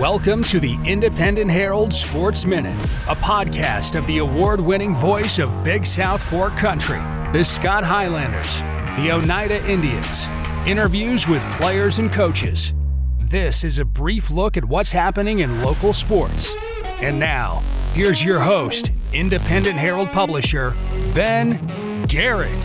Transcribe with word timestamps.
Welcome 0.00 0.42
to 0.44 0.58
the 0.58 0.78
Independent 0.86 1.50
Herald 1.50 1.92
Sports 1.92 2.46
Minute, 2.46 2.74
a 3.06 3.14
podcast 3.14 3.98
of 3.98 4.06
the 4.06 4.16
award 4.16 4.58
winning 4.58 4.94
voice 4.94 5.38
of 5.38 5.62
Big 5.62 5.84
South 5.84 6.22
Fork 6.22 6.56
Country, 6.56 7.00
the 7.34 7.44
Scott 7.44 7.84
Highlanders, 7.84 8.60
the 8.98 9.12
Oneida 9.12 9.62
Indians, 9.70 10.26
interviews 10.66 11.28
with 11.28 11.44
players 11.52 11.98
and 11.98 12.10
coaches. 12.10 12.72
This 13.20 13.62
is 13.62 13.78
a 13.78 13.84
brief 13.84 14.30
look 14.30 14.56
at 14.56 14.64
what's 14.64 14.90
happening 14.90 15.40
in 15.40 15.60
local 15.60 15.92
sports. 15.92 16.56
And 16.82 17.18
now, 17.18 17.62
here's 17.92 18.24
your 18.24 18.40
host, 18.40 18.92
Independent 19.12 19.78
Herald 19.78 20.12
publisher, 20.12 20.74
Ben 21.14 22.06
Garrett. 22.08 22.64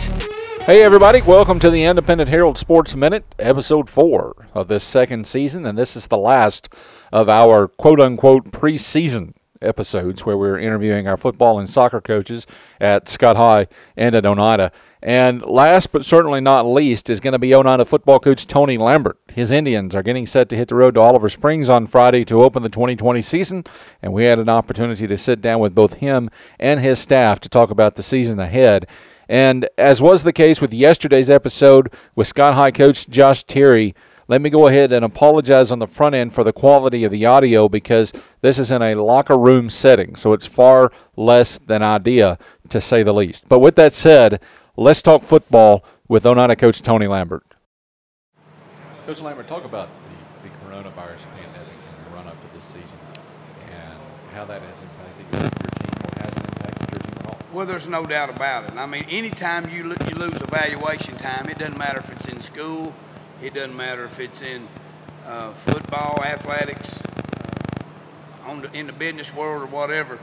Hey, 0.62 0.82
everybody, 0.82 1.20
welcome 1.20 1.58
to 1.58 1.68
the 1.68 1.84
Independent 1.84 2.30
Herald 2.30 2.56
Sports 2.56 2.96
Minute, 2.96 3.34
episode 3.38 3.90
four 3.90 4.48
of 4.54 4.68
this 4.68 4.84
second 4.84 5.26
season, 5.26 5.66
and 5.66 5.76
this 5.76 5.96
is 5.96 6.06
the 6.06 6.16
last 6.16 6.70
of 7.12 7.28
our 7.28 7.68
quote 7.68 8.00
unquote 8.00 8.50
preseason 8.50 9.34
episodes 9.62 10.24
where 10.24 10.36
we're 10.36 10.58
interviewing 10.58 11.06
our 11.06 11.16
football 11.16 11.58
and 11.58 11.68
soccer 11.68 12.00
coaches 12.00 12.46
at 12.80 13.08
Scott 13.08 13.36
High 13.36 13.68
and 13.96 14.14
at 14.14 14.26
Oneida. 14.26 14.72
And 15.02 15.42
last 15.42 15.92
but 15.92 16.04
certainly 16.04 16.40
not 16.40 16.66
least 16.66 17.10
is 17.10 17.20
going 17.20 17.32
to 17.32 17.38
be 17.38 17.54
Oneida 17.54 17.84
football 17.84 18.18
coach 18.18 18.46
Tony 18.46 18.76
Lambert. 18.76 19.18
His 19.28 19.50
Indians 19.50 19.94
are 19.94 20.02
getting 20.02 20.26
set 20.26 20.48
to 20.48 20.56
hit 20.56 20.68
the 20.68 20.74
road 20.74 20.94
to 20.94 21.00
Oliver 21.00 21.28
Springs 21.28 21.68
on 21.68 21.86
Friday 21.86 22.24
to 22.24 22.42
open 22.42 22.62
the 22.62 22.68
2020 22.68 23.20
season, 23.20 23.64
and 24.02 24.12
we 24.12 24.24
had 24.24 24.38
an 24.38 24.48
opportunity 24.48 25.06
to 25.06 25.18
sit 25.18 25.40
down 25.40 25.60
with 25.60 25.74
both 25.74 25.94
him 25.94 26.30
and 26.58 26.80
his 26.80 26.98
staff 26.98 27.40
to 27.40 27.48
talk 27.48 27.70
about 27.70 27.94
the 27.94 28.02
season 28.02 28.40
ahead. 28.40 28.86
And 29.28 29.68
as 29.76 30.00
was 30.00 30.22
the 30.22 30.32
case 30.32 30.60
with 30.60 30.72
yesterday's 30.72 31.30
episode 31.30 31.92
with 32.14 32.28
Scott 32.28 32.54
High 32.54 32.70
coach 32.70 33.08
Josh 33.08 33.44
Terry, 33.44 33.94
let 34.28 34.40
me 34.40 34.50
go 34.50 34.66
ahead 34.66 34.92
and 34.92 35.04
apologize 35.04 35.70
on 35.70 35.78
the 35.78 35.86
front 35.86 36.14
end 36.14 36.34
for 36.34 36.42
the 36.42 36.52
quality 36.52 37.04
of 37.04 37.12
the 37.12 37.24
audio 37.24 37.68
because 37.68 38.12
this 38.40 38.58
is 38.58 38.70
in 38.70 38.82
a 38.82 38.94
locker 38.96 39.38
room 39.38 39.70
setting, 39.70 40.16
so 40.16 40.32
it's 40.32 40.46
far 40.46 40.90
less 41.16 41.58
than 41.58 41.82
idea 41.82 42.38
to 42.68 42.80
say 42.80 43.02
the 43.02 43.14
least. 43.14 43.48
But 43.48 43.60
with 43.60 43.76
that 43.76 43.94
said, 43.94 44.40
let's 44.76 45.00
talk 45.02 45.22
football 45.22 45.84
with 46.08 46.26
Oneida 46.26 46.56
coach 46.56 46.82
Tony 46.82 47.06
Lambert. 47.06 47.44
Coach 49.06 49.20
Lambert, 49.20 49.46
talk 49.46 49.64
about 49.64 49.88
the, 50.42 50.48
the 50.48 50.54
coronavirus 50.56 51.26
pandemic 51.36 51.78
and 51.88 52.06
the 52.06 52.16
run 52.16 52.26
up 52.26 52.34
to 52.34 52.54
this 52.54 52.64
season 52.64 52.98
and 53.68 53.98
how 54.34 54.44
that 54.44 54.60
has 54.60 54.82
impacted 54.82 55.26
your, 55.32 55.42
your 55.42 55.50
team 55.50 55.94
or 56.02 56.24
hasn't 56.24 56.46
impacted 56.48 56.90
your 56.90 56.98
team 56.98 57.14
at 57.20 57.26
all. 57.28 57.38
Well, 57.52 57.66
there's 57.66 57.88
no 57.88 58.04
doubt 58.04 58.30
about 58.30 58.64
it. 58.64 58.72
I 58.72 58.86
mean, 58.86 59.04
anytime 59.04 59.68
you, 59.70 59.84
lo- 59.84 59.96
you 60.08 60.16
lose 60.16 60.34
evaluation 60.42 61.16
time, 61.18 61.48
it 61.48 61.58
doesn't 61.58 61.78
matter 61.78 62.00
if 62.00 62.10
it's 62.10 62.24
in 62.24 62.40
school, 62.40 62.92
it 63.42 63.54
doesn't 63.54 63.76
matter 63.76 64.04
if 64.04 64.18
it's 64.18 64.42
in 64.42 64.66
uh, 65.26 65.52
football, 65.52 66.22
athletics, 66.22 66.90
uh, 66.92 68.50
on 68.50 68.62
the, 68.62 68.72
in 68.72 68.86
the 68.86 68.92
business 68.92 69.32
world 69.34 69.62
or 69.62 69.66
whatever, 69.66 70.18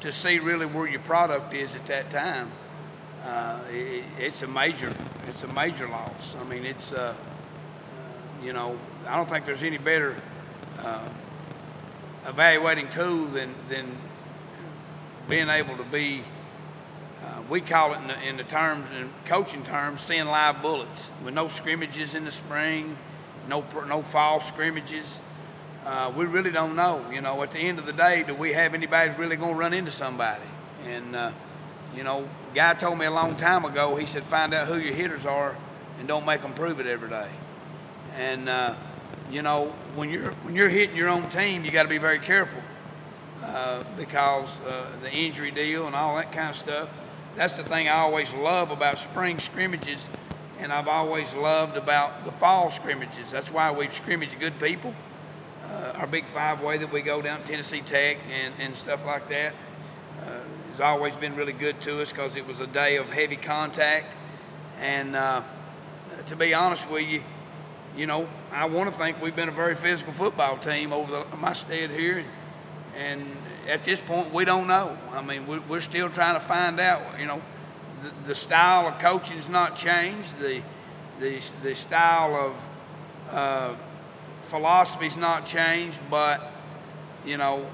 to 0.00 0.12
see 0.12 0.38
really 0.38 0.66
where 0.66 0.86
your 0.86 1.00
product 1.00 1.54
is 1.54 1.74
at 1.74 1.86
that 1.86 2.10
time, 2.10 2.50
uh, 3.24 3.58
it, 3.70 4.04
it's 4.18 4.42
a 4.42 4.46
major, 4.46 4.92
it's 5.28 5.42
a 5.42 5.52
major 5.54 5.88
loss. 5.88 6.36
I 6.38 6.44
mean, 6.44 6.64
it's, 6.64 6.92
uh, 6.92 7.14
you 8.42 8.52
know, 8.52 8.78
I 9.06 9.16
don't 9.16 9.28
think 9.28 9.46
there's 9.46 9.62
any 9.62 9.78
better 9.78 10.14
uh, 10.78 11.08
evaluating 12.26 12.90
tool 12.90 13.26
than, 13.26 13.54
than 13.68 13.96
being 15.28 15.48
able 15.48 15.76
to 15.76 15.84
be 15.84 16.22
uh, 17.24 17.42
we 17.48 17.60
call 17.60 17.94
it 17.94 17.98
in 17.98 18.08
the, 18.08 18.28
in 18.28 18.36
the 18.36 18.44
terms, 18.44 18.86
in 18.90 19.10
coaching 19.26 19.64
terms, 19.64 20.02
seeing 20.02 20.26
live 20.26 20.60
bullets 20.60 21.10
with 21.24 21.32
no 21.32 21.48
scrimmages 21.48 22.14
in 22.14 22.24
the 22.24 22.30
spring, 22.30 22.96
no 23.48 23.64
no 23.86 24.02
fall 24.02 24.40
scrimmages. 24.40 25.06
Uh, 25.86 26.12
we 26.14 26.26
really 26.26 26.50
don't 26.50 26.76
know. 26.76 27.04
You 27.10 27.20
know, 27.20 27.42
at 27.42 27.52
the 27.52 27.58
end 27.58 27.78
of 27.78 27.86
the 27.86 27.92
day, 27.92 28.22
do 28.22 28.34
we 28.34 28.52
have 28.52 28.74
anybody 28.74 29.10
who's 29.10 29.18
really 29.18 29.36
going 29.36 29.52
to 29.52 29.58
run 29.58 29.72
into 29.72 29.90
somebody? 29.90 30.44
And 30.86 31.16
uh, 31.16 31.32
you 31.96 32.04
know, 32.04 32.28
guy 32.54 32.74
told 32.74 32.98
me 32.98 33.06
a 33.06 33.10
long 33.10 33.36
time 33.36 33.64
ago. 33.64 33.96
He 33.96 34.06
said, 34.06 34.24
find 34.24 34.52
out 34.52 34.66
who 34.66 34.76
your 34.76 34.94
hitters 34.94 35.24
are, 35.24 35.56
and 35.98 36.08
don't 36.08 36.26
make 36.26 36.42
them 36.42 36.52
prove 36.52 36.80
it 36.80 36.86
every 36.86 37.08
day. 37.08 37.28
And 38.16 38.48
uh, 38.48 38.74
you 39.30 39.40
know, 39.42 39.72
when 39.94 40.10
you're 40.10 40.32
when 40.42 40.54
you're 40.54 40.68
hitting 40.68 40.96
your 40.96 41.08
own 41.08 41.30
team, 41.30 41.64
you 41.64 41.70
got 41.70 41.84
to 41.84 41.88
be 41.88 41.98
very 41.98 42.18
careful 42.18 42.60
uh, 43.42 43.82
because 43.96 44.48
uh, 44.66 44.90
the 45.00 45.10
injury 45.10 45.50
deal 45.50 45.86
and 45.86 45.96
all 45.96 46.16
that 46.16 46.30
kind 46.32 46.50
of 46.50 46.56
stuff 46.56 46.90
that's 47.36 47.54
the 47.54 47.64
thing 47.64 47.88
I 47.88 47.98
always 47.98 48.32
love 48.32 48.70
about 48.70 48.98
spring 48.98 49.38
scrimmages, 49.38 50.06
and 50.60 50.72
I've 50.72 50.88
always 50.88 51.32
loved 51.34 51.76
about 51.76 52.24
the 52.24 52.32
fall 52.32 52.70
scrimmages. 52.70 53.30
That's 53.30 53.50
why 53.50 53.70
we've 53.72 53.94
scrimmaged 53.94 54.38
good 54.38 54.58
people. 54.60 54.94
Uh, 55.68 55.92
our 55.96 56.06
big 56.06 56.26
five 56.26 56.60
way 56.60 56.78
that 56.78 56.92
we 56.92 57.02
go 57.02 57.20
down 57.22 57.42
Tennessee 57.44 57.80
Tech 57.80 58.18
and, 58.30 58.54
and 58.60 58.76
stuff 58.76 59.04
like 59.04 59.28
that 59.30 59.54
uh, 60.22 60.40
has 60.70 60.80
always 60.80 61.14
been 61.14 61.34
really 61.34 61.52
good 61.52 61.80
to 61.82 62.00
us 62.00 62.10
because 62.10 62.36
it 62.36 62.46
was 62.46 62.60
a 62.60 62.66
day 62.66 62.96
of 62.96 63.10
heavy 63.10 63.36
contact. 63.36 64.14
And 64.80 65.16
uh, 65.16 65.42
to 66.26 66.36
be 66.36 66.54
honest 66.54 66.88
with 66.88 67.08
you, 67.08 67.22
you 67.96 68.06
know, 68.06 68.28
I 68.52 68.66
want 68.66 68.92
to 68.92 68.98
think 68.98 69.20
we've 69.22 69.36
been 69.36 69.48
a 69.48 69.52
very 69.52 69.74
physical 69.74 70.12
football 70.12 70.58
team 70.58 70.92
over 70.92 71.24
the, 71.30 71.36
my 71.36 71.52
stay 71.52 71.88
here. 71.88 72.24
And 72.96 73.26
at 73.68 73.84
this 73.84 74.00
point, 74.00 74.32
we 74.32 74.44
don't 74.44 74.66
know. 74.66 74.96
I 75.12 75.22
mean, 75.22 75.46
we're, 75.46 75.60
we're 75.62 75.80
still 75.80 76.10
trying 76.10 76.34
to 76.34 76.40
find 76.40 76.78
out. 76.80 77.18
You 77.18 77.26
know, 77.26 77.42
the, 78.02 78.28
the 78.28 78.34
style 78.34 78.86
of 78.86 78.98
coaching's 78.98 79.48
not 79.48 79.76
changed. 79.76 80.38
The 80.38 80.62
the 81.20 81.40
the 81.62 81.74
style 81.74 82.34
of 82.34 83.34
uh, 83.34 83.74
philosophy's 84.48 85.16
not 85.16 85.46
changed, 85.46 85.98
but 86.10 86.52
you 87.24 87.36
know, 87.36 87.66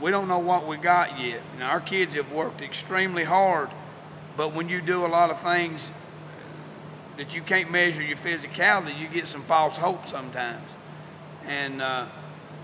we 0.00 0.10
don't 0.10 0.28
know 0.28 0.38
what 0.38 0.66
we 0.66 0.76
got 0.76 1.18
yet. 1.18 1.40
Know, 1.58 1.64
our 1.64 1.80
kids 1.80 2.14
have 2.14 2.30
worked 2.32 2.60
extremely 2.60 3.24
hard, 3.24 3.70
but 4.36 4.54
when 4.54 4.68
you 4.68 4.80
do 4.80 5.04
a 5.04 5.08
lot 5.08 5.30
of 5.30 5.40
things 5.40 5.90
that 7.16 7.34
you 7.34 7.42
can't 7.42 7.70
measure 7.70 8.02
your 8.02 8.18
physicality, 8.18 8.98
you 8.98 9.08
get 9.08 9.26
some 9.26 9.42
false 9.44 9.76
hope 9.76 10.06
sometimes. 10.06 10.68
And 11.46 11.80
uh, 11.80 12.06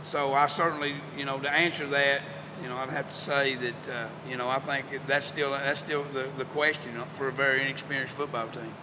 so 0.05 0.35
I 0.35 0.47
certainly, 0.47 0.95
you 1.17 1.25
know, 1.25 1.39
to 1.39 1.51
answer 1.51 1.87
that, 1.89 2.23
you 2.63 2.69
know, 2.69 2.77
I'd 2.77 2.91
have 2.91 3.09
to 3.09 3.17
say 3.17 3.55
that, 3.55 3.89
uh, 3.89 4.09
you 4.29 4.37
know, 4.37 4.49
I 4.49 4.59
think 4.59 4.87
that's 5.07 5.27
still 5.27 5.53
that's 5.53 5.81
still 5.81 6.05
the, 6.13 6.29
the 6.37 6.45
question 6.47 6.93
for 7.15 7.29
a 7.29 7.33
very 7.33 7.63
inexperienced 7.63 8.15
football 8.15 8.49
team. 8.49 8.75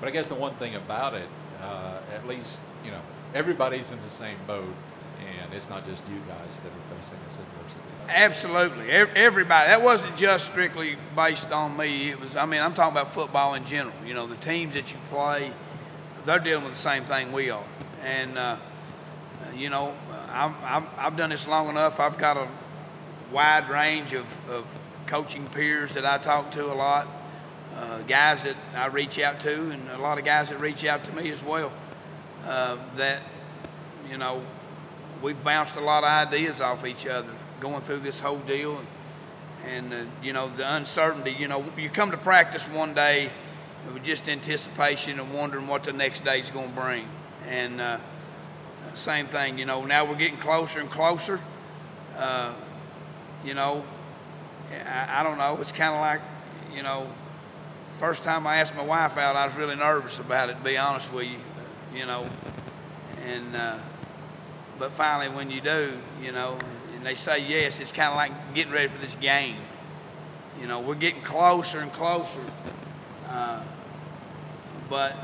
But 0.00 0.08
I 0.08 0.12
guess 0.12 0.28
the 0.28 0.34
one 0.34 0.54
thing 0.54 0.74
about 0.74 1.14
it, 1.14 1.28
uh, 1.62 2.00
at 2.12 2.26
least, 2.26 2.60
you 2.84 2.90
know, 2.90 3.00
everybody's 3.32 3.90
in 3.92 4.02
the 4.02 4.10
same 4.10 4.36
boat, 4.46 4.74
and 5.20 5.54
it's 5.54 5.68
not 5.68 5.86
just 5.86 6.02
you 6.08 6.18
guys 6.28 6.58
that 6.62 6.68
are 6.68 6.96
facing 6.96 7.18
this 7.28 7.38
adversity. 7.38 7.80
Absolutely, 8.08 8.90
everybody. 8.90 9.68
That 9.68 9.82
wasn't 9.82 10.16
just 10.16 10.46
strictly 10.46 10.96
based 11.16 11.50
on 11.52 11.76
me. 11.76 12.10
It 12.10 12.20
was, 12.20 12.36
I 12.36 12.44
mean, 12.44 12.60
I'm 12.60 12.74
talking 12.74 12.92
about 12.92 13.14
football 13.14 13.54
in 13.54 13.64
general. 13.64 13.94
You 14.04 14.14
know, 14.14 14.26
the 14.26 14.36
teams 14.36 14.74
that 14.74 14.90
you 14.90 14.98
play, 15.08 15.52
they're 16.26 16.38
dealing 16.38 16.64
with 16.64 16.74
the 16.74 16.78
same 16.78 17.04
thing 17.04 17.32
we 17.32 17.50
are, 17.50 17.64
and 18.02 18.36
uh, 18.36 18.56
you 19.54 19.70
know, 19.70 19.94
I'm, 20.30 20.54
I'm, 20.64 20.86
I've 20.98 21.16
done 21.16 21.30
this 21.30 21.46
long 21.46 21.68
enough. 21.68 22.00
I've 22.00 22.18
got 22.18 22.36
a 22.36 22.48
wide 23.34 23.68
range 23.68 24.12
of, 24.12 24.26
of 24.48 24.64
coaching 25.06 25.46
peers 25.48 25.94
that 25.94 26.06
I 26.06 26.18
talk 26.18 26.52
to 26.52 26.72
a 26.72 26.74
lot, 26.74 27.08
uh, 27.76 27.98
guys 28.02 28.44
that 28.44 28.56
I 28.74 28.86
reach 28.86 29.18
out 29.18 29.40
to, 29.40 29.70
and 29.70 29.90
a 29.90 29.98
lot 29.98 30.18
of 30.18 30.24
guys 30.24 30.50
that 30.50 30.60
reach 30.60 30.84
out 30.84 31.02
to 31.04 31.12
me 31.12 31.30
as 31.32 31.42
well. 31.42 31.72
Uh, 32.46 32.78
that, 32.96 33.22
you 34.08 34.18
know, 34.18 34.40
we've 35.20 35.42
bounced 35.42 35.74
a 35.74 35.80
lot 35.80 36.04
of 36.04 36.10
ideas 36.10 36.60
off 36.60 36.86
each 36.86 37.06
other 37.06 37.32
going 37.58 37.82
through 37.82 38.00
this 38.00 38.20
whole 38.20 38.38
deal. 38.38 38.78
And, 39.66 39.92
and 39.92 40.08
uh, 40.08 40.10
you 40.22 40.32
know, 40.32 40.54
the 40.56 40.74
uncertainty, 40.74 41.34
you 41.36 41.48
know, 41.48 41.64
you 41.76 41.90
come 41.90 42.12
to 42.12 42.16
practice 42.16 42.62
one 42.68 42.94
day 42.94 43.30
with 43.92 44.04
just 44.04 44.28
anticipation 44.28 45.18
and 45.18 45.34
wondering 45.34 45.66
what 45.66 45.82
the 45.82 45.92
next 45.92 46.24
day 46.24 46.38
is 46.38 46.50
going 46.50 46.72
to 46.72 46.80
bring. 46.80 47.08
And 47.48 47.80
uh, 47.80 47.98
same 48.94 49.26
thing, 49.26 49.58
you 49.58 49.64
know, 49.64 49.84
now 49.84 50.04
we're 50.04 50.14
getting 50.14 50.38
closer 50.38 50.78
and 50.78 50.90
closer. 50.90 51.40
You 53.44 53.54
know, 53.54 53.84
I, 54.70 55.20
I 55.20 55.22
don't 55.22 55.38
know. 55.38 55.58
It's 55.60 55.72
kind 55.72 55.94
of 55.94 56.00
like, 56.00 56.20
you 56.74 56.82
know, 56.82 57.08
first 57.98 58.22
time 58.22 58.46
I 58.46 58.58
asked 58.58 58.74
my 58.74 58.82
wife 58.82 59.16
out, 59.16 59.36
I 59.36 59.46
was 59.46 59.54
really 59.54 59.76
nervous 59.76 60.18
about 60.18 60.50
it. 60.50 60.54
To 60.54 60.64
be 60.64 60.78
honest 60.78 61.12
with 61.12 61.26
you, 61.26 61.38
you 61.94 62.06
know, 62.06 62.26
and 63.26 63.54
uh, 63.54 63.78
but 64.78 64.92
finally 64.92 65.34
when 65.34 65.50
you 65.50 65.60
do, 65.60 65.92
you 66.22 66.32
know, 66.32 66.58
and 66.94 67.04
they 67.04 67.14
say 67.14 67.38
yes, 67.38 67.80
it's 67.80 67.92
kind 67.92 68.08
of 68.08 68.16
like 68.16 68.54
getting 68.54 68.72
ready 68.72 68.88
for 68.88 68.98
this 68.98 69.14
game. 69.16 69.56
You 70.60 70.66
know, 70.66 70.80
we're 70.80 70.94
getting 70.94 71.22
closer 71.22 71.80
and 71.80 71.92
closer, 71.92 72.44
uh, 73.28 73.62
but 74.88 75.16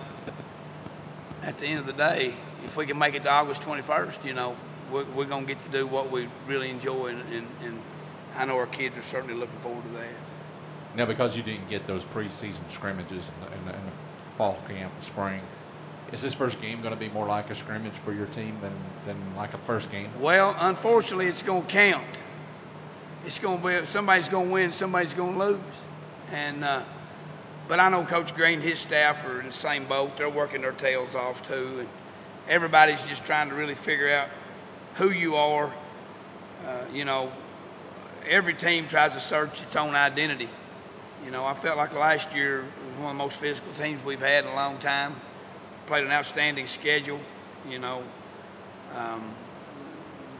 at 1.42 1.58
the 1.58 1.66
end 1.66 1.80
of 1.80 1.86
the 1.86 1.92
day, 1.92 2.34
if 2.64 2.76
we 2.76 2.84
can 2.84 2.98
make 2.98 3.14
it 3.14 3.22
to 3.22 3.30
August 3.30 3.62
21st, 3.62 4.24
you 4.24 4.34
know, 4.34 4.56
we're, 4.92 5.04
we're 5.04 5.24
going 5.24 5.46
to 5.46 5.54
get 5.54 5.64
to 5.64 5.70
do 5.70 5.86
what 5.86 6.10
we 6.10 6.28
really 6.46 6.68
enjoy 6.68 7.06
and, 7.06 7.20
and, 7.32 7.46
and 7.62 7.80
I 8.36 8.44
know 8.44 8.56
our 8.56 8.66
kids 8.66 8.96
are 8.96 9.02
certainly 9.02 9.34
looking 9.34 9.58
forward 9.60 9.82
to 9.84 9.90
that. 9.98 10.08
Now, 10.96 11.06
because 11.06 11.36
you 11.36 11.42
didn't 11.42 11.68
get 11.68 11.86
those 11.86 12.04
preseason 12.04 12.68
scrimmages 12.68 13.28
in 13.28 13.44
the, 13.44 13.56
in 13.56 13.64
the, 13.66 13.74
in 13.74 13.84
the 13.86 13.92
fall 14.36 14.58
camp, 14.66 14.92
the 14.98 15.04
spring, 15.04 15.40
Is 16.12 16.22
this 16.22 16.34
first 16.34 16.60
game 16.60 16.80
going 16.80 16.94
to 16.94 16.98
be 16.98 17.08
more 17.08 17.26
like 17.26 17.50
a 17.50 17.54
scrimmage 17.54 17.94
for 17.94 18.12
your 18.12 18.26
team 18.26 18.58
than, 18.60 18.72
than 19.06 19.36
like 19.36 19.54
a 19.54 19.58
first 19.58 19.90
game? 19.92 20.08
Well, 20.18 20.56
unfortunately, 20.58 21.26
it's 21.26 21.42
going 21.42 21.62
to 21.62 21.68
count. 21.68 22.22
It's 23.24 23.38
going 23.38 23.60
to 23.60 23.80
be 23.82 23.86
somebody's 23.86 24.28
going 24.28 24.46
to 24.48 24.52
win, 24.52 24.72
somebody's 24.72 25.14
going 25.14 25.34
to 25.34 25.44
lose, 25.44 25.60
and 26.32 26.64
uh, 26.64 26.82
but 27.68 27.78
I 27.78 27.88
know 27.90 28.04
Coach 28.04 28.34
Green 28.34 28.54
and 28.54 28.62
his 28.62 28.78
staff 28.78 29.24
are 29.26 29.40
in 29.40 29.46
the 29.48 29.52
same 29.52 29.86
boat. 29.86 30.16
They're 30.16 30.30
working 30.30 30.62
their 30.62 30.72
tails 30.72 31.14
off 31.14 31.46
too, 31.46 31.80
and 31.80 31.88
everybody's 32.48 33.02
just 33.02 33.24
trying 33.24 33.50
to 33.50 33.54
really 33.54 33.74
figure 33.74 34.10
out 34.10 34.28
who 34.94 35.10
you 35.10 35.36
are. 35.36 35.72
Uh, 36.66 36.84
you 36.92 37.04
know, 37.04 37.30
every 38.28 38.54
team 38.54 38.88
tries 38.88 39.12
to 39.12 39.20
search 39.20 39.62
its 39.62 39.76
own 39.76 39.94
identity. 39.94 40.48
You 41.24 41.30
know, 41.30 41.44
I 41.44 41.54
felt 41.54 41.76
like 41.76 41.92
last 41.92 42.34
year 42.34 42.62
was 42.62 42.96
one 42.96 43.10
of 43.10 43.16
the 43.16 43.24
most 43.24 43.36
physical 43.36 43.72
teams 43.74 44.02
we've 44.04 44.20
had 44.20 44.44
in 44.44 44.50
a 44.50 44.54
long 44.54 44.78
time. 44.78 45.14
Played 45.86 46.04
an 46.04 46.12
outstanding 46.12 46.66
schedule. 46.66 47.20
You 47.68 47.78
know, 47.78 48.02
um, 48.96 49.34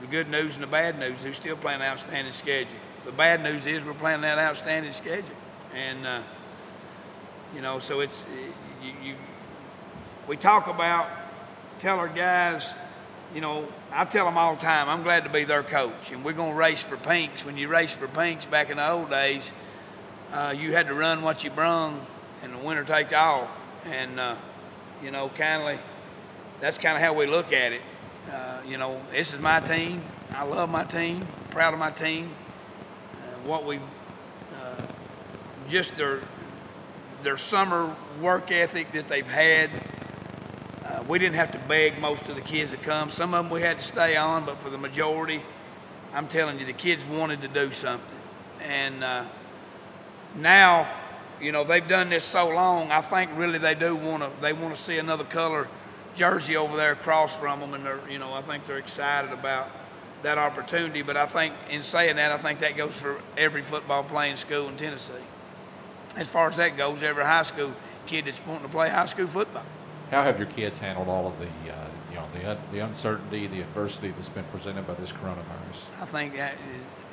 the 0.01 0.07
good 0.07 0.31
news 0.31 0.55
and 0.55 0.63
the 0.63 0.69
bad 0.69 0.99
news, 0.99 1.23
we're 1.23 1.35
still 1.35 1.57
playing 1.57 1.81
an 1.81 1.87
outstanding 1.87 2.33
schedule. 2.33 2.77
The 3.05 3.13
bad 3.13 3.43
news 3.43 3.67
is 3.67 3.85
we're 3.85 3.95
playing 3.95 4.23
that 4.23 4.39
outstanding 4.39 4.93
schedule, 4.93 5.29
and 5.75 6.07
uh, 6.07 6.23
you 7.55 7.61
know, 7.61 7.79
so 7.79 8.01
it's 8.01 8.25
you, 8.83 8.93
you. 9.03 9.15
We 10.29 10.37
talk 10.37 10.69
about 10.69 11.09
tell 11.81 11.99
our 11.99 12.09
guys, 12.09 12.75
you 13.35 13.41
know, 13.41 13.67
I 13.93 14.05
tell 14.05 14.25
them 14.25 14.39
all 14.39 14.55
the 14.55 14.61
time, 14.61 14.89
I'm 14.89 15.03
glad 15.03 15.25
to 15.25 15.31
be 15.31 15.43
their 15.43 15.65
coach, 15.65 16.13
and 16.13 16.25
we're 16.25 16.33
going 16.33 16.51
to 16.51 16.57
race 16.57 16.81
for 16.81 16.97
pinks. 16.97 17.45
When 17.45 17.57
you 17.57 17.67
race 17.67 17.91
for 17.91 18.07
pinks 18.07 18.47
back 18.47 18.71
in 18.71 18.77
the 18.77 18.89
old 18.89 19.11
days, 19.11 19.51
uh, 20.33 20.55
you 20.57 20.73
had 20.73 20.87
to 20.87 20.95
run 20.95 21.23
what 21.23 21.43
you 21.43 21.51
brung, 21.51 22.01
and 22.41 22.55
the 22.55 22.59
winner 22.59 22.85
takes 22.85 23.13
all. 23.13 23.51
And 23.87 24.21
uh, 24.21 24.37
you 25.03 25.11
know, 25.11 25.29
kindly, 25.31 25.77
that's 26.61 26.79
kind 26.79 26.97
of 26.97 27.03
how 27.03 27.15
we 27.15 27.27
look 27.27 27.53
at 27.53 27.73
it. 27.73 27.81
Uh, 28.33 28.61
you 28.65 28.79
know, 28.79 29.03
this 29.11 29.35
is 29.35 29.41
my 29.41 29.59
team. 29.59 30.05
I 30.35 30.45
love 30.45 30.71
my 30.71 30.85
team. 30.85 31.27
Proud 31.51 31.73
of 31.73 31.81
my 31.81 31.91
team. 31.91 32.33
What 33.45 33.67
we 33.67 33.79
uh, 33.79 34.87
just 35.69 35.97
their 35.97 36.21
their 37.25 37.37
summer 37.37 37.97
work 38.21 38.53
ethic 38.53 38.93
that 38.93 39.09
they've 39.09 39.27
had. 39.27 39.71
Uh, 41.01 41.05
we 41.09 41.19
didn't 41.19 41.37
have 41.37 41.53
to 41.53 41.59
beg 41.69 41.99
most 42.01 42.23
of 42.27 42.35
the 42.35 42.43
kids 42.43 42.73
to 42.73 42.77
come. 42.77 43.11
Some 43.11 43.35
of 43.35 43.45
them 43.45 43.53
we 43.53 43.63
had 43.63 43.79
to 43.79 43.85
stay 43.85 44.17
on, 44.17 44.45
but 44.45 44.61
for 44.61 44.71
the 44.71 44.79
majority, 44.79 45.43
I'm 46.13 46.29
telling 46.29 46.59
you, 46.59 46.67
the 46.67 46.73
kids 46.73 47.05
wanted 47.05 47.41
to 47.43 47.49
do 47.49 47.71
something. 47.73 48.19
And 48.63 49.03
uh, 49.03 49.25
now, 50.37 50.89
you 51.41 51.53
know, 51.53 51.65
they've 51.65 51.87
done 51.87 52.11
this 52.11 52.25
so 52.25 52.49
long. 52.49 52.91
I 52.91 53.01
think 53.01 53.31
really 53.37 53.59
they 53.59 53.75
do 53.75 53.97
want 53.97 54.23
to. 54.23 54.31
They 54.41 54.53
want 54.53 54.75
to 54.75 54.81
see 54.81 54.99
another 54.99 55.25
color 55.25 55.69
jersey 56.15 56.57
over 56.57 56.77
there 56.77 56.93
across 56.93 57.35
from 57.35 57.61
them, 57.61 57.75
and 57.75 57.87
they're, 57.87 58.01
you 58.11 58.19
know, 58.19 58.33
I 58.33 58.43
think 58.43 58.67
they're 58.67 58.79
excited 58.79 59.33
about 59.33 59.71
that 60.23 60.37
opportunity. 60.37 61.03
But 61.03 61.17
I 61.17 61.27
think, 61.27 61.55
in 61.71 61.83
saying 61.83 62.17
that, 62.17 62.31
I 62.33 62.39
think 62.39 62.61
that 62.61 62.77
goes 62.77 62.95
for 62.95 63.21
every 63.39 63.63
football 63.63 64.05
playing 64.05 64.37
school 64.37 64.69
in 64.69 64.77
Tennessee. 64.77 65.13
As 66.17 66.29
far 66.29 66.49
as 66.49 66.57
that 66.57 66.77
goes, 66.77 67.03
every 67.03 67.25
high 67.25 67.45
school 67.45 67.73
kid 68.07 68.27
that's 68.27 68.39
wanting 68.47 68.65
to 68.65 68.69
play 68.69 68.91
high 68.91 69.07
school 69.07 69.29
football. 69.29 69.65
How 70.11 70.25
have 70.25 70.39
your 70.39 70.49
kids 70.49 70.79
handled 70.79 71.07
all 71.07 71.29
of 71.29 71.39
the, 71.39 71.47
uh, 71.47 71.87
you 72.11 72.17
know, 72.17 72.27
the, 72.35 72.59
the 72.73 72.79
uncertainty, 72.81 73.47
the 73.47 73.61
adversity 73.61 74.11
that's 74.11 74.29
been 74.29 74.45
presented 74.45 74.85
by 74.85 74.95
this 74.95 75.13
coronavirus? 75.13 75.85
I 76.01 76.07
think, 76.07 76.35
that, 76.35 76.55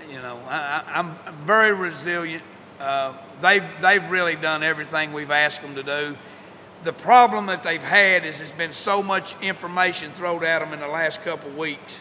you 0.10 0.20
know, 0.20 0.40
I, 0.48 0.84
am 0.88 1.16
very 1.46 1.74
resilient. 1.74 2.42
Uh, 2.80 3.16
they've, 3.40 3.64
they've 3.82 4.10
really 4.10 4.36
done 4.36 4.64
everything 4.64 5.14
we've 5.14 5.30
asked 5.30 5.62
them 5.62 5.76
to 5.76 5.84
do. 5.84 6.18
The 6.86 6.94
problem 6.94 7.46
that 7.48 7.62
they've 7.62 7.80
had 7.80 8.26
is 8.26 8.40
there's 8.40 8.52
been 8.54 8.74
so 8.74 9.04
much 9.04 9.40
information 9.44 10.12
thrown 10.14 10.44
at 10.44 10.60
them 10.60 10.74
in 10.74 10.80
the 10.80 10.88
last 10.88 11.22
couple 11.22 11.52
of 11.52 11.58
weeks. 11.58 12.00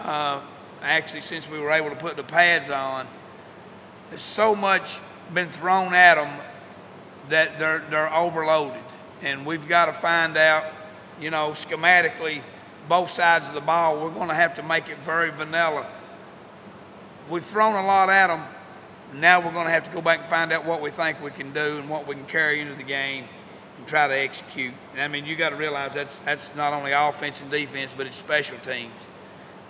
Uh, 0.00 0.42
actually, 0.82 1.22
since 1.22 1.48
we 1.48 1.58
were 1.58 1.70
able 1.70 1.88
to 1.88 1.96
put 1.96 2.16
the 2.16 2.22
pads 2.22 2.68
on, 2.68 3.06
there's 4.10 4.20
so 4.20 4.54
much 4.54 4.98
been 5.32 5.48
thrown 5.48 5.94
at 5.94 6.16
them 6.16 6.30
that 7.30 7.58
they're, 7.58 7.82
they're 7.88 8.12
overloaded 8.12 8.82
and 9.22 9.44
we've 9.44 9.68
got 9.68 9.86
to 9.86 9.92
find 9.92 10.36
out, 10.36 10.64
you 11.20 11.30
know, 11.30 11.50
schematically, 11.50 12.42
both 12.88 13.10
sides 13.10 13.46
of 13.48 13.54
the 13.54 13.60
ball. 13.60 14.02
We're 14.02 14.10
going 14.10 14.28
to 14.28 14.34
have 14.34 14.54
to 14.56 14.62
make 14.62 14.88
it 14.88 14.98
very 14.98 15.30
vanilla. 15.30 15.86
We've 17.28 17.44
thrown 17.44 17.76
a 17.76 17.86
lot 17.86 18.10
at 18.10 18.28
them. 18.28 18.42
Now 19.14 19.40
we're 19.40 19.52
going 19.52 19.66
to 19.66 19.72
have 19.72 19.84
to 19.84 19.90
go 19.90 20.00
back 20.00 20.20
and 20.20 20.28
find 20.28 20.52
out 20.52 20.64
what 20.64 20.80
we 20.80 20.90
think 20.90 21.20
we 21.22 21.30
can 21.30 21.52
do 21.52 21.78
and 21.78 21.88
what 21.88 22.06
we 22.06 22.14
can 22.14 22.26
carry 22.26 22.60
into 22.60 22.74
the 22.74 22.82
game 22.82 23.24
and 23.76 23.86
try 23.86 24.06
to 24.06 24.14
execute. 24.14 24.74
I 24.96 25.08
mean, 25.08 25.26
you 25.26 25.36
got 25.36 25.50
to 25.50 25.56
realize 25.56 25.94
that's 25.94 26.16
that's 26.24 26.54
not 26.54 26.72
only 26.72 26.92
offense 26.92 27.40
and 27.40 27.50
defense, 27.50 27.94
but 27.96 28.06
it's 28.06 28.16
special 28.16 28.58
teams. 28.58 28.94